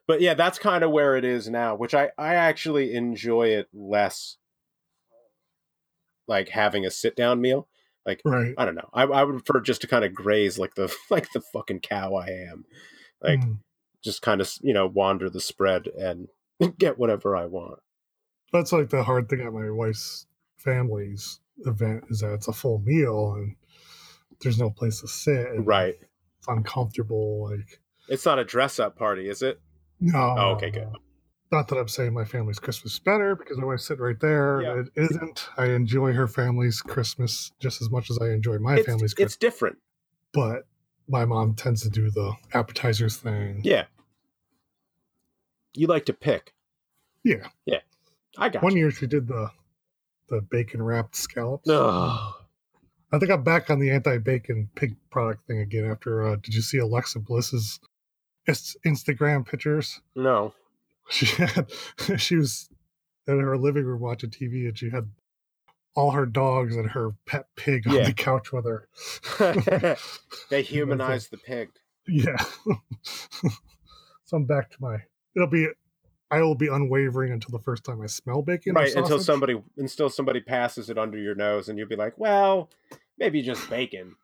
[0.08, 3.68] but yeah, that's kind of where it is now, which I I actually enjoy it
[3.74, 4.38] less.
[6.26, 7.68] Like having a sit down meal,
[8.06, 8.54] like Right.
[8.56, 8.88] I don't know.
[8.92, 12.14] I, I would prefer just to kind of graze like the like the fucking cow
[12.14, 12.64] I am,
[13.22, 13.58] like Mm.
[14.02, 16.28] just kind of you know wander the spread and
[16.79, 17.81] get whatever I want.
[18.53, 22.81] That's like the hard thing at my wife's family's event is that it's a full
[22.81, 23.57] meal and
[24.40, 25.49] there's no place to sit.
[25.49, 25.97] and Right.
[26.38, 27.51] It's uncomfortable.
[27.51, 29.61] Like It's not a dress up party, is it?
[30.01, 30.35] no.
[30.38, 30.88] Oh, okay, good.
[31.51, 34.61] Not that I'm saying my family's Christmas is better because my wife's sitting right there.
[34.62, 34.81] Yeah.
[34.81, 35.49] It isn't.
[35.57, 39.33] I enjoy her family's Christmas just as much as I enjoy my it's, family's Christmas.
[39.33, 39.79] it's different.
[40.35, 40.66] But
[41.09, 43.62] my mom tends to do the appetizers thing.
[43.64, 43.85] Yeah.
[45.79, 46.53] You like to pick.
[47.25, 47.49] Yeah.
[47.67, 47.81] Yeah.
[48.37, 48.81] I got One you.
[48.81, 49.51] year she did the
[50.29, 51.69] the bacon wrapped scallops.
[51.69, 52.35] Ugh.
[53.11, 55.91] I think I'm back on the anti-bacon pig product thing again.
[55.91, 57.81] After uh, did you see Alexa Bliss's
[58.49, 60.01] Instagram pictures?
[60.14, 60.53] no.
[61.11, 61.71] She had
[62.19, 62.69] she was
[63.27, 65.09] in her living room watching TV, and she had
[65.95, 68.88] all her dogs and her pet pig on the couch with her.
[70.51, 71.71] they humanized the pig.
[72.07, 72.37] Yeah.
[74.25, 74.99] so I'm back to my.
[75.38, 75.68] It'll be.
[76.31, 78.74] I will be unwavering until the first time I smell bacon.
[78.74, 82.68] right until somebody until somebody passes it under your nose and you'll be like well
[83.18, 84.14] maybe just bacon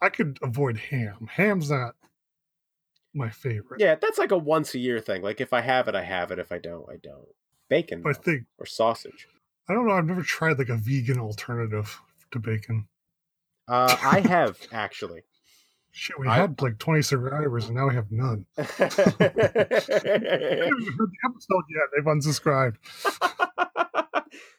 [0.00, 1.26] I could avoid ham.
[1.32, 1.94] Ham's not
[3.14, 3.80] my favorite.
[3.80, 6.30] yeah that's like a once a year thing like if i have it i have
[6.30, 7.26] it if i don't i don't
[7.70, 9.26] bacon I think or sausage
[9.68, 9.94] I don't know.
[9.94, 11.98] I've never tried like a vegan alternative
[12.30, 12.86] to bacon.
[13.66, 15.22] uh, i have actually
[15.98, 18.44] Shit, we I- had like 20 survivors and now we have none.
[18.58, 19.08] I haven't heard
[21.10, 21.88] the episode yet.
[21.94, 22.76] They've unsubscribed.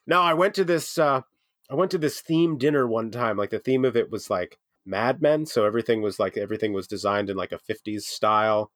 [0.08, 1.22] no i went to this uh
[1.70, 4.58] i went to this theme dinner one time like the theme of it was like
[4.86, 8.72] mad men so everything was like everything was designed in like a 50s style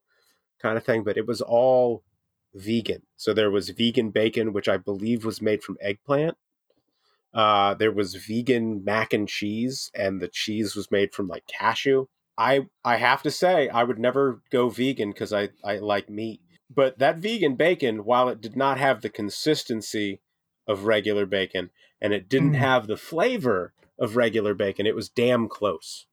[0.60, 2.04] kind of thing but it was all
[2.54, 6.38] vegan so there was vegan bacon which i believe was made from eggplant
[7.34, 12.06] uh there was vegan mac and cheese and the cheese was made from like cashew
[12.38, 16.42] i i have to say i would never go vegan because i i like meat
[16.74, 20.22] but that vegan bacon while it did not have the consistency
[20.68, 21.70] of regular bacon
[22.02, 22.58] and it didn't Mm.
[22.58, 26.06] have the flavor of regular bacon it was damn close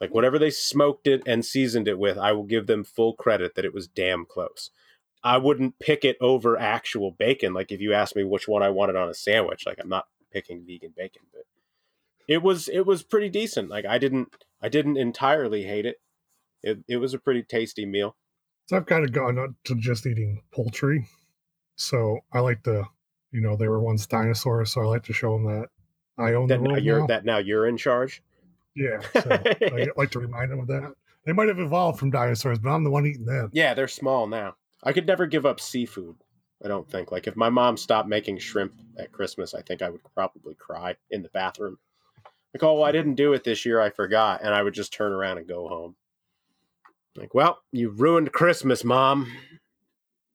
[0.00, 3.54] like whatever they smoked it and seasoned it with i will give them full credit
[3.54, 4.70] that it was damn close
[5.22, 8.70] i wouldn't pick it over actual bacon like if you asked me which one i
[8.70, 11.42] wanted on a sandwich like i'm not picking vegan bacon but
[12.28, 14.28] it was it was pretty decent like i didn't
[14.62, 15.96] i didn't entirely hate it
[16.62, 18.16] it, it was a pretty tasty meal
[18.68, 21.06] So I've kind of gone up to just eating poultry.
[21.74, 22.84] So I like to,
[23.32, 24.72] you know, they were once dinosaurs.
[24.72, 25.68] So I like to show them that
[26.16, 27.06] I own that the now world you're now.
[27.08, 28.22] that now you're in charge
[28.76, 29.00] Yeah.
[29.14, 30.94] So I like to remind them of that.
[31.26, 33.50] They might have evolved from dinosaurs, but I'm the one eating them.
[33.52, 34.54] Yeah, they're small now.
[34.84, 36.16] I could never give up seafood.
[36.64, 37.10] I don't think.
[37.10, 40.94] Like if my mom stopped making shrimp at Christmas, I think I would probably cry
[41.10, 41.78] in the bathroom.
[42.54, 43.80] Like, oh, well, I didn't do it this year.
[43.80, 45.96] I forgot, and I would just turn around and go home.
[47.16, 49.30] Like, well, you ruined Christmas, mom.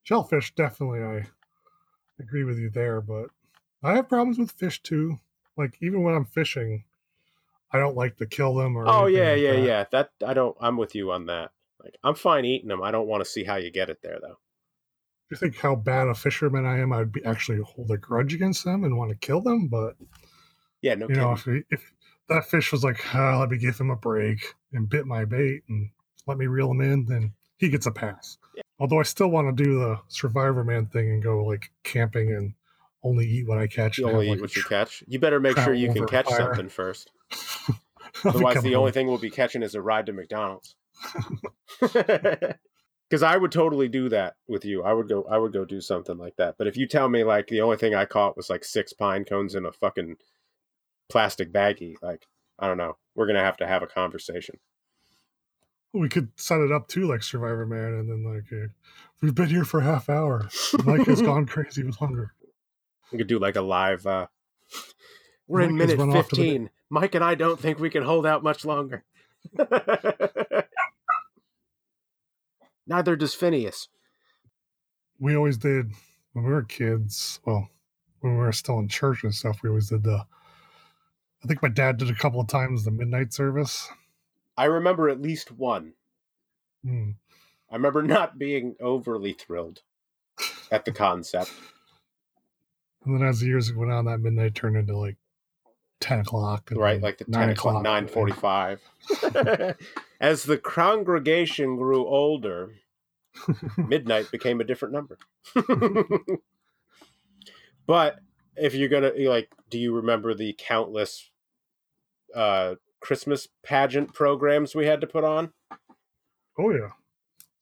[0.04, 1.28] Shellfish, definitely, I
[2.20, 3.02] agree with you there.
[3.02, 3.30] But
[3.84, 5.20] I have problems with fish too.
[5.58, 6.84] Like even when I'm fishing,
[7.72, 8.88] I don't like to kill them or.
[8.88, 9.62] Oh yeah, like yeah, that.
[9.62, 9.86] yeah.
[9.92, 10.56] That I don't.
[10.62, 11.52] I'm with you on that.
[11.84, 12.82] Like, I'm fine eating them.
[12.82, 14.38] I don't want to see how you get it there, though.
[15.30, 18.66] you think how bad a fisherman I am, I'd be actually hold a grudge against
[18.66, 19.68] them and want to kill them.
[19.68, 19.96] But
[20.82, 21.92] Yeah, no you know, if if
[22.30, 25.64] that fish was like, ah, let me give him a break and bit my bait
[25.70, 25.90] and
[26.26, 28.38] let me reel him in, then he gets a pass.
[28.80, 32.54] Although I still want to do the Survivor Man thing and go like camping and
[33.04, 33.98] only eat what I catch.
[33.98, 35.04] You only have, eat like, what you tr- catch.
[35.08, 36.38] You better make sure you can catch fire.
[36.38, 37.12] something first.
[38.26, 40.76] Otherwise, the a- only thing we'll be catching is a ride to McDonald's.
[43.10, 44.84] Because I would totally do that with you.
[44.84, 45.26] I would go.
[45.30, 46.56] I would go do something like that.
[46.58, 49.24] But if you tell me like the only thing I caught was like six pine
[49.24, 50.18] cones in a fucking
[51.10, 52.26] plastic baggie, like
[52.60, 54.56] I don't know, we're gonna have to have a conversation.
[55.94, 58.68] we could set it up too, like Survivor Man, and then like uh,
[59.22, 60.48] we've been here for a half hour.
[60.86, 62.34] Mike has gone crazy with hunger.
[63.12, 64.06] We could do like a live.
[64.06, 64.28] uh
[65.48, 66.70] We're in Mike has minute run off to the- fifteen.
[66.90, 69.04] Mike and I don't think we can hold out much longer.
[72.88, 73.90] Neither does Phineas.
[75.20, 75.92] We always did
[76.34, 77.40] when we were kids.
[77.46, 77.70] Well,
[78.22, 80.26] when we were still in church and stuff, we always did the.
[81.44, 83.90] I think my dad did a couple of times the midnight service.
[84.58, 85.94] I remember at least one.
[86.84, 87.12] Hmm.
[87.70, 89.82] I remember not being overly thrilled
[90.72, 91.52] at the concept.
[93.06, 95.18] And then as the years went on, that midnight turned into like
[96.00, 96.70] ten o'clock.
[96.76, 99.76] right like the 10 o'clock 9.45
[100.22, 102.72] as the congregation grew older
[103.78, 105.18] midnight became a different number.
[107.86, 108.20] but
[108.56, 111.30] if you're gonna like, do you remember the countless
[112.36, 115.52] uh, Christmas pageant programs we had to put on?
[116.58, 116.90] oh yeah,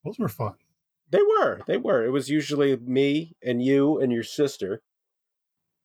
[0.03, 0.55] those were fun.
[1.11, 1.61] They were.
[1.67, 2.03] They were.
[2.03, 4.81] It was usually me and you and your sister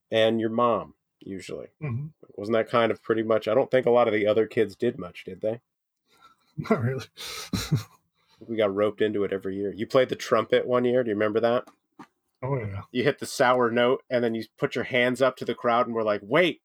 [0.09, 1.67] and your mom, usually.
[1.79, 3.47] hmm Wasn't that kind of pretty much?
[3.47, 5.61] I don't think a lot of the other kids did much, did they?
[6.57, 7.05] Not really.
[8.47, 9.71] We got roped into it every year.
[9.71, 11.03] You played the trumpet one year.
[11.03, 11.67] Do you remember that?
[12.41, 12.81] Oh yeah.
[12.91, 15.85] You hit the sour note and then you put your hands up to the crowd
[15.85, 16.61] and we're like, wait.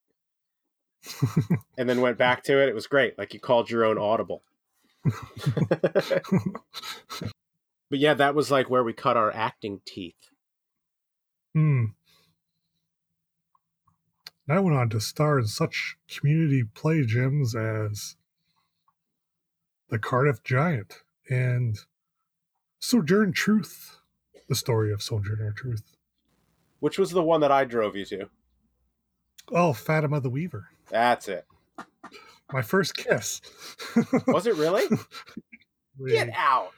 [1.79, 2.69] and then went back to it.
[2.69, 3.17] It was great.
[3.19, 4.43] Like you called your own audible.
[5.69, 6.23] but
[7.91, 10.31] yeah, that was like where we cut our acting teeth.
[11.55, 11.85] Hmm.
[14.49, 18.17] And I went on to star in such community play gyms as
[19.89, 21.79] The Cardiff Giant and
[22.79, 23.99] Sojourn Truth,
[24.49, 25.83] the story of Sojourner Truth.
[26.81, 28.29] Which was the one that I drove you to?
[29.53, 30.69] Oh, Fatima the Weaver.
[30.89, 31.47] That's it.
[32.53, 33.41] My first kiss.
[34.29, 34.87] Was it really?
[36.07, 36.71] Get out.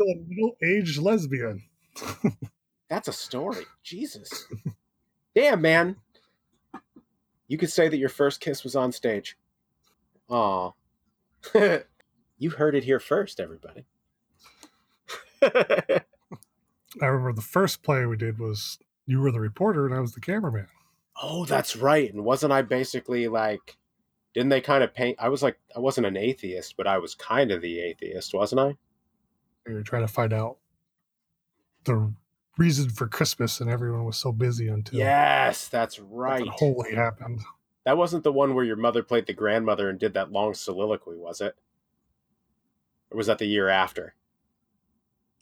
[0.00, 1.62] a middle-aged lesbian.
[2.88, 3.64] That's a story.
[3.82, 4.46] Jesus.
[5.34, 5.96] Damn, man.
[7.46, 9.36] You could say that your first kiss was on stage.
[10.30, 10.72] Aw.
[12.38, 13.84] you heard it here first, everybody.
[17.02, 20.12] I remember the first play we did was you were the reporter and I was
[20.12, 20.68] the cameraman.
[21.22, 22.12] oh, that's right.
[22.12, 23.76] And wasn't I basically like,
[24.34, 25.16] didn't they kind of paint?
[25.20, 28.60] I was like, I wasn't an atheist, but I was kind of the atheist, wasn't
[28.60, 28.76] I?
[29.66, 30.56] We were trying to find out
[31.84, 32.12] the
[32.58, 36.46] reason for Christmas, and everyone was so busy until Yes, that's right.
[36.48, 37.40] holy happened.
[37.84, 41.16] That wasn't the one where your mother played the grandmother and did that long soliloquy,
[41.16, 41.54] was it?
[43.10, 44.14] Or was that the year after?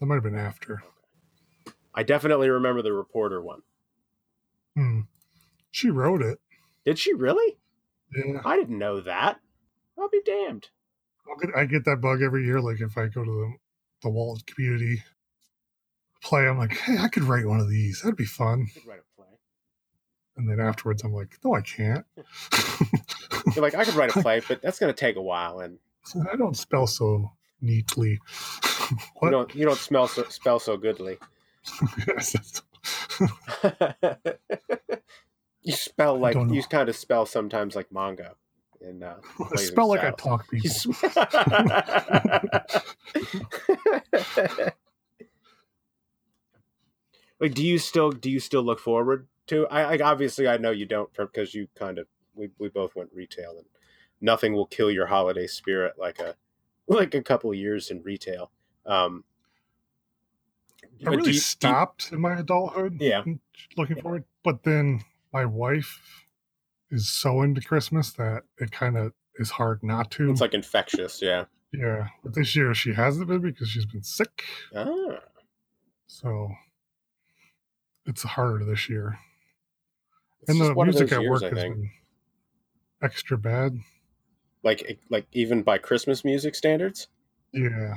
[0.01, 0.83] That might have been after.
[1.95, 3.63] I definitely remember the reporter one.
[4.77, 5.01] Hmm.
[5.71, 6.39] She wrote it.
[6.85, 7.59] Did she really?
[8.15, 9.41] Yeah, I didn't know that.
[9.99, 10.69] I'll be damned.
[11.29, 12.61] I'll get, I get that bug every year.
[12.61, 13.55] Like if I go to the
[14.03, 15.03] the Wallet community
[16.23, 18.03] play, I'm like, hey, I could write one of these.
[18.03, 18.69] That'd be fun.
[18.87, 19.27] Write a play.
[20.37, 22.05] And then afterwards, I'm like, no, I can't.
[23.55, 25.79] You're like, I could write a play, but that's going to take a while, and
[26.33, 28.19] I don't spell so neatly.
[29.23, 31.19] you don't you don't smell so, spell so goodly.
[35.65, 38.35] You spell like you kind of spell sometimes like manga.
[38.81, 39.15] And uh,
[39.53, 40.93] I spell like I talk people.
[47.41, 49.69] like, do you still do you still look forward to?
[49.69, 53.11] I like obviously I know you don't because you kind of we we both went
[53.15, 53.67] retail and
[54.21, 56.35] nothing will kill your holiday spirit like a
[56.89, 58.51] like a couple years in retail.
[58.85, 59.23] Um,
[61.07, 62.99] I really you- do you- stopped in my adulthood.
[63.01, 63.25] Yeah.
[63.77, 64.25] Looking forward.
[64.45, 66.25] But then my wife
[66.91, 70.31] is so into Christmas that it kind of is hard not to.
[70.31, 71.45] it's like infectious, yeah.
[71.73, 72.09] yeah.
[72.23, 74.45] But this year she hasn't been because she's been sick.
[74.77, 75.21] Ah.
[76.07, 76.51] So
[78.05, 79.19] it's harder this year.
[80.43, 81.77] It's and the music at years, work I has think.
[81.77, 81.91] been
[83.03, 83.79] extra bad.
[84.63, 87.09] Like like even by Christmas music standards.
[87.53, 87.95] Yeah.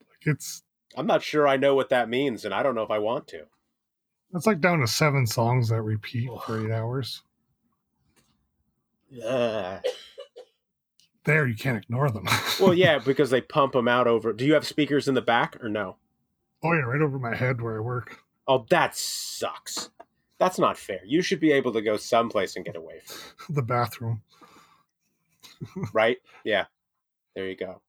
[0.00, 0.62] Like it's
[0.96, 3.26] I'm not sure I know what that means, and I don't know if I want
[3.28, 3.44] to.
[4.34, 7.22] it's like down to seven songs that repeat for eight hours.
[9.10, 9.80] Yeah.
[11.24, 12.26] There, you can't ignore them.
[12.60, 14.32] Well, yeah, because they pump them out over.
[14.32, 15.96] Do you have speakers in the back or no?
[16.64, 18.18] oh yeah, right over my head where I work.
[18.46, 19.90] Oh, that sucks.
[20.38, 21.00] That's not fair.
[21.04, 23.00] You should be able to go someplace and get away
[23.36, 24.22] from the bathroom.
[25.92, 26.18] right?
[26.44, 26.66] Yeah.
[27.34, 27.80] There you go.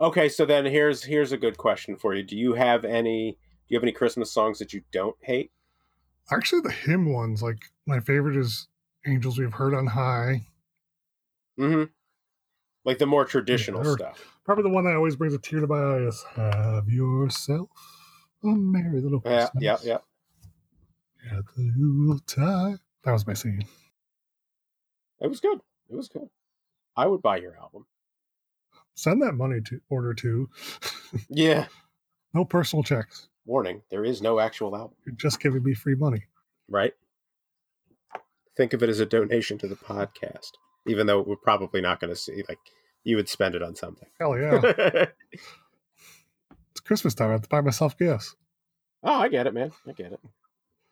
[0.00, 2.22] Okay, so then here's here's a good question for you.
[2.22, 3.36] Do you have any do
[3.68, 5.50] you have any Christmas songs that you don't hate?
[6.30, 8.68] Actually, the hymn ones, like my favorite is
[9.06, 10.42] "Angels We've Heard on High."
[11.58, 11.84] Mm-hmm.
[12.84, 14.34] Like the more traditional or- stuff.
[14.44, 17.68] Probably the one that always brings a tear to my eye is "Have yourself
[18.44, 21.36] a merry little Yeah, Christmas." yeah, yeah.
[21.38, 22.78] At the Yuletide.
[23.04, 23.64] That was my scene.
[25.20, 25.58] It was good.
[25.90, 26.28] It was good.
[26.96, 27.86] I would buy your album.
[28.98, 30.50] Send that money to order to.
[31.28, 31.66] Yeah.
[32.34, 33.28] no personal checks.
[33.46, 34.96] Warning: there is no actual album.
[35.06, 36.24] You're just giving me free money.
[36.68, 36.92] right?
[38.56, 40.50] Think of it as a donation to the podcast,
[40.88, 42.42] even though we're probably not going to see.
[42.48, 42.58] Like,
[43.04, 44.08] you would spend it on something.
[44.18, 44.60] Hell yeah!
[46.72, 47.28] it's Christmas time.
[47.28, 48.34] I have to buy myself gifts.
[49.04, 49.70] oh, I get it, man.
[49.86, 50.20] I get it.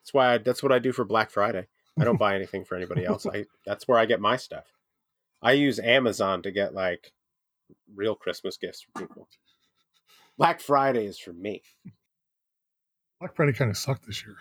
[0.01, 0.35] That's why.
[0.35, 1.67] I, that's what I do for Black Friday.
[1.99, 3.25] I don't buy anything for anybody else.
[3.33, 4.63] I that's where I get my stuff.
[5.41, 7.11] I use Amazon to get like
[7.95, 9.27] real Christmas gifts for people.
[10.37, 11.61] Black Friday is for me.
[13.19, 14.35] Black Friday kind of sucked this year.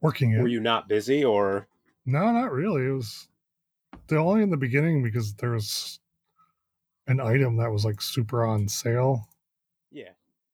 [0.00, 0.40] Working it.
[0.40, 1.68] Were you not busy or?
[2.06, 2.86] No, not really.
[2.86, 3.28] It was
[4.08, 6.00] the only in the beginning because there was
[7.06, 9.28] an item that was like super on sale
[9.90, 10.10] Yeah.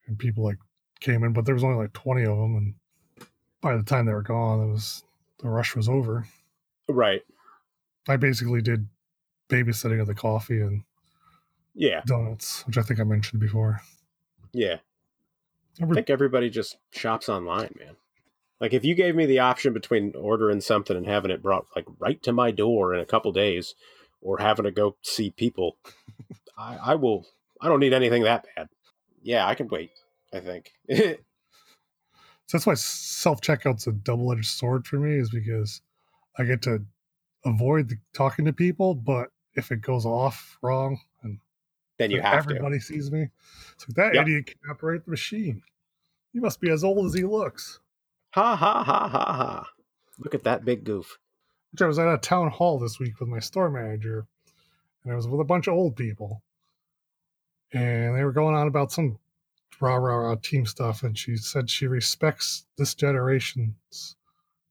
[0.07, 0.59] and people like
[1.01, 2.57] came in, but there was only like 20 of them.
[2.57, 2.74] And
[3.61, 5.03] by the time they were gone, it was
[5.40, 6.26] the rush was over.
[6.88, 7.22] Right.
[8.09, 8.86] I basically did
[9.49, 10.82] babysitting of the coffee and
[11.74, 12.02] Yeah.
[12.06, 13.80] donuts, which I think I mentioned before.
[14.52, 14.76] Yeah.
[15.82, 17.96] I think everybody just shops online, man.
[18.60, 21.86] Like if you gave me the option between ordering something and having it brought like
[21.98, 23.74] right to my door in a couple days,
[24.22, 25.76] or having to go see people,
[26.56, 27.26] I, I will.
[27.60, 28.68] I don't need anything that bad.
[29.22, 29.90] Yeah, I can wait.
[30.32, 30.72] I think.
[32.46, 35.80] So that's why self checkout's a double edged sword for me, is because
[36.36, 36.84] I get to
[37.44, 41.38] avoid the, talking to people, but if it goes off wrong and
[41.99, 42.61] then you have to.
[42.61, 43.30] everybody sees me,
[43.78, 44.18] So that Yep.
[44.18, 45.62] idiot can operate the machine.
[46.32, 47.80] He must be as old as he looks.
[48.34, 49.70] Ha ha ha ha ha!
[50.18, 51.18] Look at that big goof.
[51.72, 54.26] Which I was at a town hall this week with my store manager,
[55.05, 56.42] and I was with a bunch of old people,
[57.72, 59.18] and they were going on about some
[59.80, 64.16] rah rah rah team stuff, and she said she respects this generation's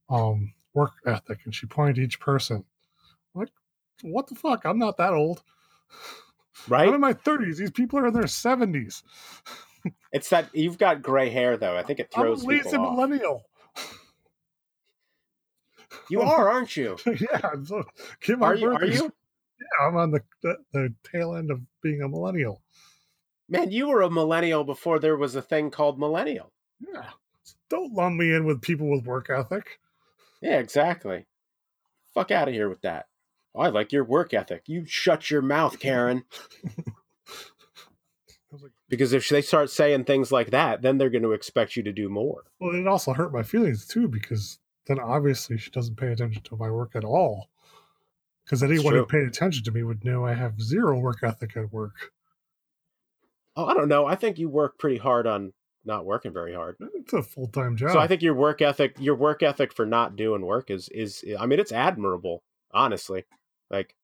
[0.10, 2.66] um work ethic, and she pointed to each person.
[3.36, 3.50] Like,
[4.04, 4.66] what the fuck?
[4.66, 5.44] I'm not that old.
[6.68, 6.88] Right?
[6.88, 7.58] I'm in my 30s.
[7.58, 9.04] These people are in their 70s.
[10.14, 11.76] It's that you've got gray hair though.
[11.76, 12.96] I think it throws I'm a throws lazy people off.
[12.96, 13.44] millennial.
[16.10, 16.98] You are, aren't you?
[17.06, 17.84] yeah, I'm so,
[18.22, 18.72] get my Are you?
[18.72, 19.14] Are you?
[19.60, 22.62] Yeah, I'm on the, the the tail end of being a millennial.
[23.48, 26.52] Man, you were a millennial before there was a thing called millennial.
[26.80, 27.10] Yeah.
[27.70, 29.80] Don't lump me in with people with work ethic.
[30.42, 31.28] Yeah, exactly.
[32.14, 33.06] Fuck out of here with that.
[33.56, 34.64] I like your work ethic.
[34.66, 36.24] You shut your mouth, Karen.
[36.66, 41.32] I was like, Because if they start saying things like that, then they're going to
[41.34, 42.44] expect you to do more.
[42.60, 46.56] well, it also hurt my feelings too because then obviously she doesn't pay attention to
[46.56, 47.50] my work at all.
[48.44, 51.72] Because anyone who paid attention to me would know I have zero work ethic at
[51.72, 52.12] work.
[53.56, 54.06] Oh, I don't know.
[54.06, 55.54] I think you work pretty hard on
[55.86, 56.76] not working very hard.
[56.82, 57.92] Eh, it's a full time job.
[57.92, 61.24] So I think your work ethic, your work ethic for not doing work is is
[61.40, 63.26] I mean it's admirable, honestly.
[63.74, 63.96] Like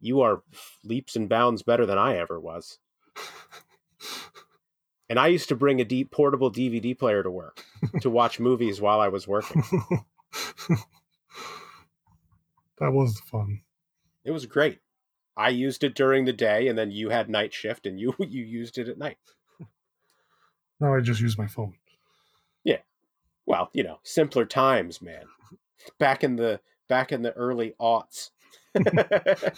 [0.00, 0.42] you are
[0.82, 2.78] leaps and bounds better than I ever was.
[5.08, 7.62] And I used to bring a deep portable DVD player to work
[8.00, 9.62] to watch movies while I was working.
[12.78, 13.60] that was fun.
[14.24, 14.80] It was great.
[15.36, 18.44] I used it during the day, and then you had night shift, and you you
[18.44, 19.18] used it at night.
[20.80, 21.74] Now I just use my phone.
[22.64, 22.78] Yeah,
[23.46, 25.24] well, you know, simpler times, man.
[25.98, 28.30] Back in the back in the early aughts.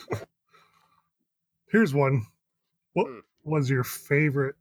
[1.69, 2.27] Here's one.
[2.93, 3.19] What Hmm.
[3.45, 4.57] was your favorite,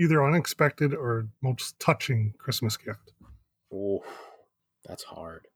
[0.00, 3.12] either unexpected or most touching Christmas gift?
[3.72, 4.04] Oh,
[4.84, 5.46] that's hard.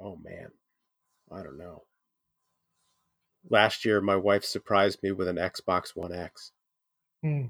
[0.00, 0.50] Oh man,
[1.30, 1.84] I don't know.
[3.48, 6.52] Last year, my wife surprised me with an Xbox One X,
[7.22, 7.46] Hmm.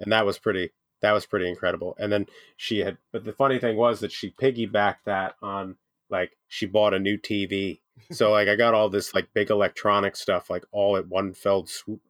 [0.00, 0.70] and that was pretty.
[1.00, 1.94] That was pretty incredible.
[2.00, 5.76] And then she had, but the funny thing was that she piggybacked that on
[6.10, 7.80] like she bought a new TV.
[8.12, 11.66] So like I got all this like big electronic stuff like all at one fell
[11.66, 12.00] swoop,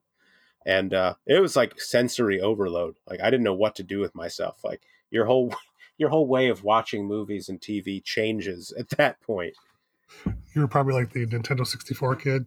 [0.66, 2.96] and uh, it was like sensory overload.
[3.06, 4.64] Like I didn't know what to do with myself.
[4.64, 5.54] Like your whole
[5.98, 9.54] your whole way of watching movies and TV changes at that point.
[10.54, 12.46] You were probably like the Nintendo 64 kid.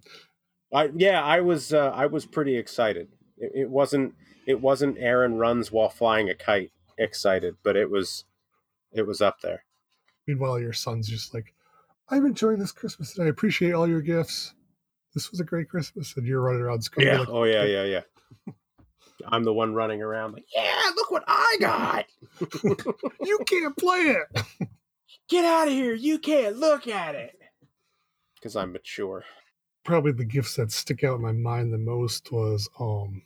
[0.73, 3.09] I yeah, I was uh, I was pretty excited.
[3.37, 4.15] It, it wasn't
[4.45, 8.25] it wasn't Aaron runs while flying a kite excited, but it was
[8.91, 9.63] it was up there.
[10.27, 11.53] Meanwhile, your son's just like,
[12.11, 14.53] I'm enjoying this Christmas and I appreciate all your gifts.
[15.15, 16.15] This was a great Christmas.
[16.17, 18.01] And you're running around screaming like, oh yeah, yeah, yeah.
[19.27, 22.05] I'm the one running around like, yeah, look what I got.
[23.21, 24.43] you can't play it.
[25.29, 25.93] Get out of here.
[25.93, 27.39] You can't look at it.
[28.35, 29.23] Because I'm mature.
[29.85, 33.21] Probably the gifts that stick out in my mind the most was um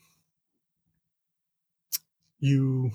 [2.39, 2.91] you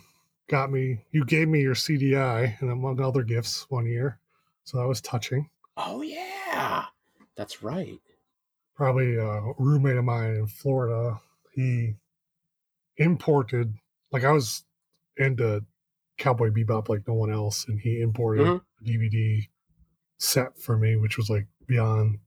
[0.49, 4.21] got me you gave me your CDI and among other gifts one year.
[4.63, 5.51] So that was touching.
[5.77, 6.87] Oh yeah.
[7.37, 7.99] That's right.
[8.77, 11.21] Probably a roommate of mine in Florida,
[11.53, 11.95] he
[12.97, 13.75] imported
[14.13, 14.65] like I was
[15.17, 15.65] into
[16.19, 18.61] Cowboy Bebop like no one else, and he imported Mhm.
[18.81, 19.49] a DVD
[20.19, 22.19] set for me, which was like beyond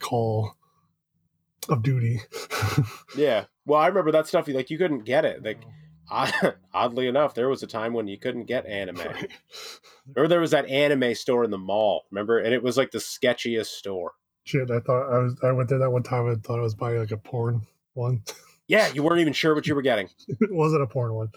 [0.00, 0.56] call
[1.68, 2.20] of duty.
[3.16, 3.46] Yeah.
[3.66, 4.46] Well, I remember that stuff.
[4.48, 5.42] Like you couldn't get it.
[5.42, 5.58] Like
[6.74, 9.00] oddly enough, there was a time when you couldn't get anime.
[10.16, 12.38] Or there was that anime store in the mall, remember?
[12.38, 14.12] And it was like the sketchiest store.
[14.44, 16.74] Shit, I thought I was I went there that one time and thought I was
[16.74, 18.22] buying like a porn one.
[18.70, 20.10] Yeah, you weren't even sure what you were getting.
[20.28, 21.28] it wasn't a porn one.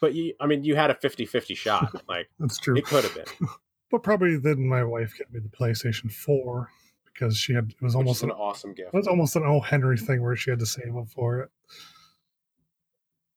[0.00, 2.02] But you, I mean, you had a 50-50 shot.
[2.08, 2.76] Like That's true.
[2.76, 3.48] it could have been.
[3.90, 6.70] But probably then my wife got me the PlayStation 4
[7.12, 8.94] because she had it was Almost almost an an, awesome gift.
[8.94, 9.60] it was almost an O.
[9.60, 11.50] Henry thing where she had to save up for it.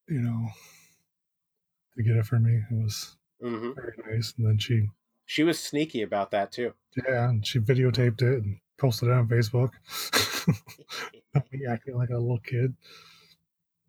[0.07, 0.47] You know,
[1.95, 2.61] to get it for me.
[2.71, 4.33] It was hmm very nice.
[4.37, 4.89] And then she
[5.25, 6.73] She was sneaky about that too.
[7.07, 9.71] yeah, and she videotaped it and posted it on Facebook.
[11.51, 12.75] me acting like a little kid.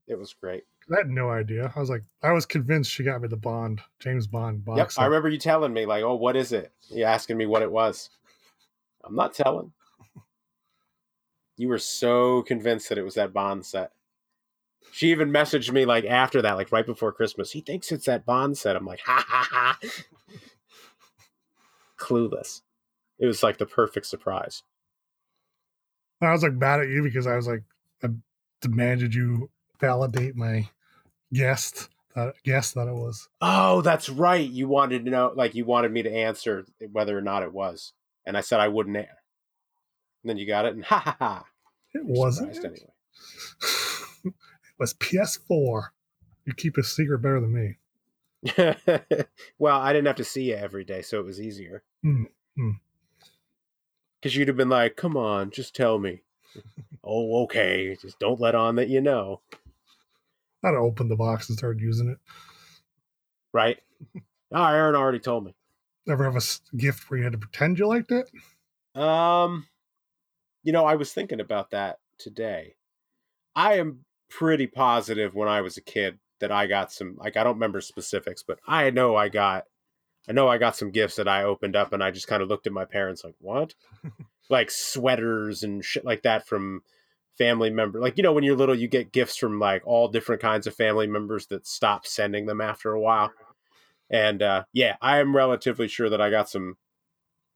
[0.06, 0.64] It was great.
[0.92, 1.72] I had no idea.
[1.74, 4.96] I was like, I was convinced she got me the Bond, James Bond box.
[4.96, 7.62] Yep, I remember you telling me like, "Oh, what is it?" You asking me what
[7.62, 8.10] it was.
[9.02, 9.72] I'm not telling.
[11.56, 13.92] You were so convinced that it was that Bond set.
[14.94, 17.50] She even messaged me like after that, like right before Christmas.
[17.50, 18.76] He thinks it's that Bond set.
[18.76, 19.78] I'm like, ha ha ha.
[21.98, 22.62] Clueless.
[23.18, 24.62] It was like the perfect surprise.
[26.22, 27.64] I was like mad at you because I was like,
[28.04, 28.10] I
[28.60, 30.68] demanded you validate my
[31.32, 33.28] guess that guess that it was.
[33.40, 34.48] Oh, that's right.
[34.48, 37.94] You wanted to know, like, you wanted me to answer whether or not it was,
[38.24, 38.96] and I said I wouldn't.
[38.96, 39.08] And
[40.22, 41.46] then you got it, and ha ha ha.
[41.92, 42.56] It You're wasn't.
[42.58, 42.92] anyway.
[44.78, 45.88] was PS4.
[46.44, 47.76] You keep a secret better than me.
[49.58, 51.82] well, I didn't have to see you every day, so it was easier.
[52.02, 52.24] Hmm,
[52.56, 52.70] hmm.
[54.20, 56.22] Because you'd have been like, "Come on, just tell me."
[57.04, 57.96] oh, okay.
[58.00, 59.40] Just don't let on that you know,
[60.62, 62.18] I'd open the box and start using it.
[63.52, 63.78] right?
[64.52, 65.54] Ah, Aaron already told me.
[66.08, 68.30] Ever have a gift where you had to pretend you liked it?
[68.94, 69.66] Um,
[70.62, 72.76] you know, I was thinking about that today.
[73.56, 74.04] I am
[74.34, 77.80] pretty positive when I was a kid that I got some like I don't remember
[77.80, 79.64] specifics, but I know I got
[80.28, 82.48] I know I got some gifts that I opened up and I just kind of
[82.48, 83.74] looked at my parents like, "What?"
[84.50, 86.82] like sweaters and shit like that from
[87.38, 88.00] family member.
[88.00, 90.74] Like, you know, when you're little you get gifts from like all different kinds of
[90.74, 93.32] family members that stop sending them after a while.
[94.10, 96.76] And uh yeah, I am relatively sure that I got some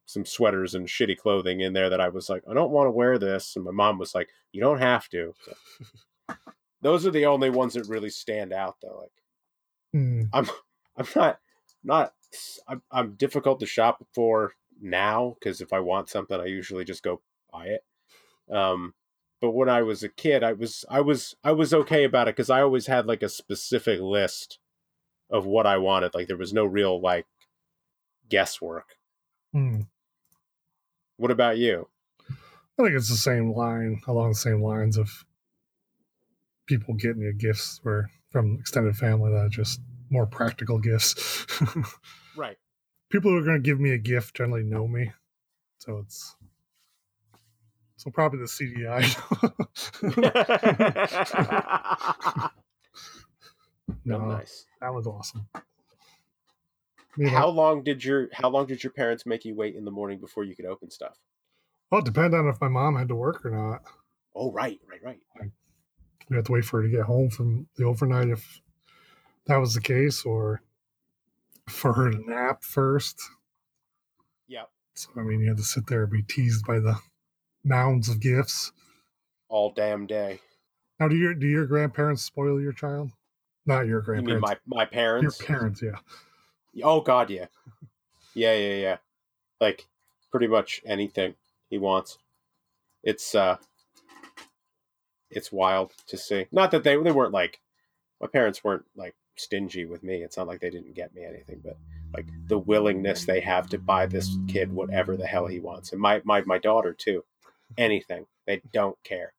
[0.07, 2.93] some sweaters and shitty clothing in there that I was like, I don't want to
[2.93, 3.57] wear this.
[3.57, 5.35] And my mom was like, You don't have to.
[5.45, 5.55] So,
[6.83, 9.01] those are the only ones that really stand out though.
[9.03, 9.13] Like
[9.93, 10.23] Hmm.
[10.33, 10.49] I'm
[10.97, 11.39] I'm not
[11.85, 12.13] not
[12.67, 17.03] I'm, I'm difficult to shop for now because if I want something, I usually just
[17.03, 17.21] go
[17.53, 17.85] buy it.
[18.53, 18.95] Um,
[19.41, 22.37] but when I was a kid, I was I was I was okay about it
[22.37, 24.59] because I always had like a specific list
[25.31, 26.15] of what I wanted.
[26.15, 27.27] Like there was no real like
[28.29, 28.97] guesswork.
[29.53, 29.83] Hmm.
[31.17, 31.89] What about you?
[32.31, 35.25] I think it's the same line along the same lines of
[36.69, 41.47] people getting you gifts where from extended family that are just more practical gifts.
[42.37, 42.57] Right.
[43.11, 45.11] people who are going to give me a gift generally know me,
[45.79, 46.37] so it's
[47.97, 49.03] so probably the CDI.
[54.05, 54.67] no, nice.
[54.81, 55.49] that was awesome.
[57.17, 59.85] You know, How long did your How long did your parents make you wait in
[59.85, 61.17] the morning before you could open stuff?
[61.91, 63.83] well, it depended on if my mom had to work or not.
[64.35, 65.19] Oh, right, right, right.
[66.29, 68.61] We had to wait for her to get home from the overnight if
[69.47, 70.63] that was the case, or
[71.69, 73.21] for her to nap first.
[74.49, 74.69] Yep.
[74.95, 76.99] So I mean, you had to sit there and be teased by the
[77.65, 78.73] mounds of gifts.
[79.49, 80.41] All damn day.
[81.01, 83.11] Now, do your do your grandparents spoil your child?
[83.65, 84.61] Not your You mean grandparents.
[84.67, 85.39] my my parents.
[85.41, 85.81] your parents?
[85.81, 86.03] parents,
[86.75, 86.85] yeah.
[86.85, 87.47] Oh God, yeah,
[88.35, 88.97] yeah, yeah, yeah.
[89.61, 89.87] Like
[90.31, 91.35] pretty much anything
[91.71, 92.19] he wants.
[93.03, 93.57] It's uh,
[95.31, 96.47] it's wild to see.
[96.53, 97.61] Not that they they weren't like
[98.21, 100.23] my parents weren't like stingy with me.
[100.23, 101.77] It's not like they didn't get me anything, but
[102.15, 106.01] like the willingness they have to buy this kid whatever the hell he wants, and
[106.01, 107.25] my my my daughter too.
[107.77, 109.35] Anything they don't care.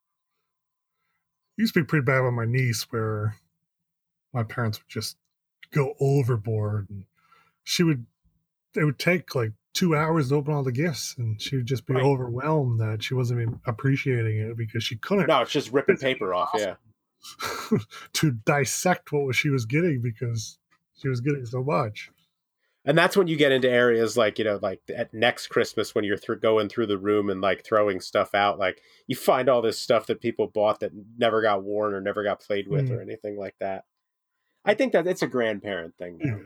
[1.57, 3.35] It used to be pretty bad with my niece where
[4.31, 5.17] my parents would just
[5.71, 7.05] go overboard and
[7.63, 8.05] she would
[8.75, 11.85] it would take like two hours to open all the gifts and she would just
[11.85, 12.03] be Right.
[12.03, 16.33] overwhelmed that she wasn't even appreciating it because she couldn't No, it's just ripping paper
[16.33, 16.51] off.
[16.57, 16.75] Yeah.
[18.13, 20.57] to dissect what she was getting because
[20.97, 22.09] she was getting so much.
[22.85, 26.05] and that's when you get into areas like you know like at next christmas when
[26.05, 29.61] you're through going through the room and like throwing stuff out like you find all
[29.61, 32.97] this stuff that people bought that never got worn or never got played with Mm.
[32.97, 33.83] or anything like that
[34.63, 36.37] i think that it's a grandparent thing Yeah.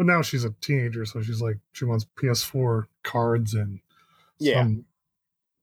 [0.00, 3.80] But now she's a teenager, so she's like she wants PS4 cards and
[4.38, 4.62] Yeah.
[4.62, 4.86] some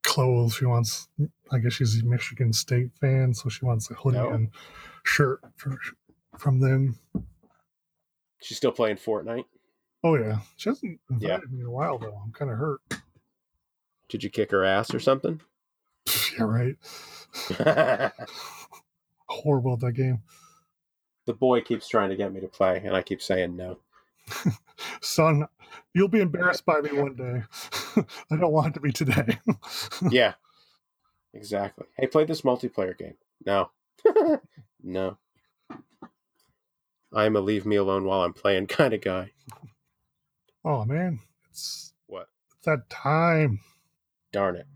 [0.04, 0.54] clothes.
[0.54, 1.08] She wants
[1.52, 4.30] I guess she's a Michigan State fan, so she wants a hoodie Oh.
[4.30, 4.50] and
[5.02, 5.76] shirt for,
[6.38, 7.00] from them.
[8.40, 9.46] she's still playing fortnite
[10.04, 10.42] Oh yeah.
[10.58, 11.52] She hasn't invited Yeah.
[11.56, 12.22] me in a while though.
[12.24, 12.82] I'm kinda hurt.
[14.08, 15.42] did you kick her ass or something
[16.38, 16.76] yeah, right.
[19.30, 20.22] Horrible at that game.
[21.26, 23.80] the boy keeps trying to get me to play, and I keep saying no.
[25.02, 25.48] Son,
[25.94, 27.44] you'll be embarrassed by me one day.
[28.32, 29.40] I don't want it to be today.
[30.10, 30.34] yeah,
[31.34, 31.86] exactly.
[31.98, 33.16] Hey, play this multiplayer game.
[33.46, 33.72] No,
[34.84, 35.18] no.
[37.14, 39.32] I'm a leave me alone while I'm playing kind of guy.
[40.66, 41.20] oh man,
[41.50, 42.28] it's What?
[42.58, 43.62] it's that time.
[44.34, 44.68] Darn it.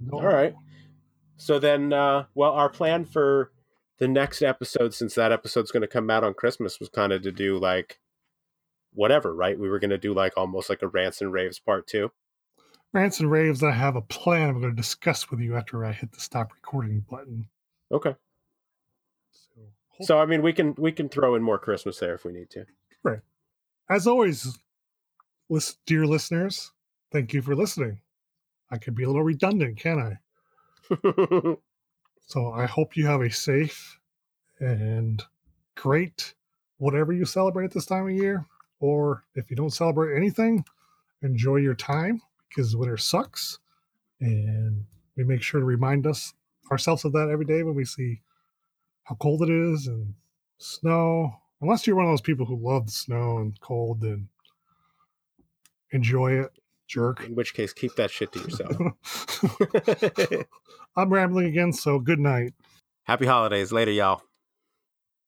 [0.00, 0.54] No- All right.
[1.36, 3.50] So then, uh, well, our plan for
[3.98, 7.22] the next episode, since that episode's going to come out on Christmas, was kind of
[7.22, 7.98] to do like
[8.94, 9.58] whatever, right?
[9.58, 12.10] We were going to do like almost like a rants and raves part two.
[12.92, 13.62] Rants and raves.
[13.62, 14.50] I have a plan.
[14.50, 17.48] I'm going to discuss with you after I hit the stop recording button.
[17.90, 18.14] Okay.
[19.30, 19.60] So,
[20.02, 22.50] So I mean, we can we can throw in more Christmas there if we need
[22.50, 22.66] to.
[23.02, 23.20] Right.
[23.88, 24.58] As always,
[25.48, 26.72] lis- dear listeners,
[27.10, 28.00] thank you for listening.
[28.70, 30.18] I could be a little redundant, can
[30.90, 31.56] I?
[32.26, 33.98] So I hope you have a safe
[34.58, 35.22] and
[35.74, 36.34] great
[36.78, 38.46] whatever you celebrate at this time of year.
[38.82, 40.64] Or if you don't celebrate anything,
[41.22, 43.60] enjoy your time because winter sucks.
[44.20, 44.84] And
[45.16, 46.34] we make sure to remind us
[46.70, 48.22] ourselves of that every day when we see
[49.04, 50.14] how cold it is and
[50.58, 51.32] snow.
[51.60, 54.26] Unless you're one of those people who love the snow and cold and
[55.92, 56.50] enjoy it,
[56.88, 57.24] jerk.
[57.24, 58.76] in which case, keep that shit to yourself.
[60.96, 62.52] I'm rambling again, so good night.
[63.04, 63.70] Happy holidays.
[63.70, 64.22] Later, y'all.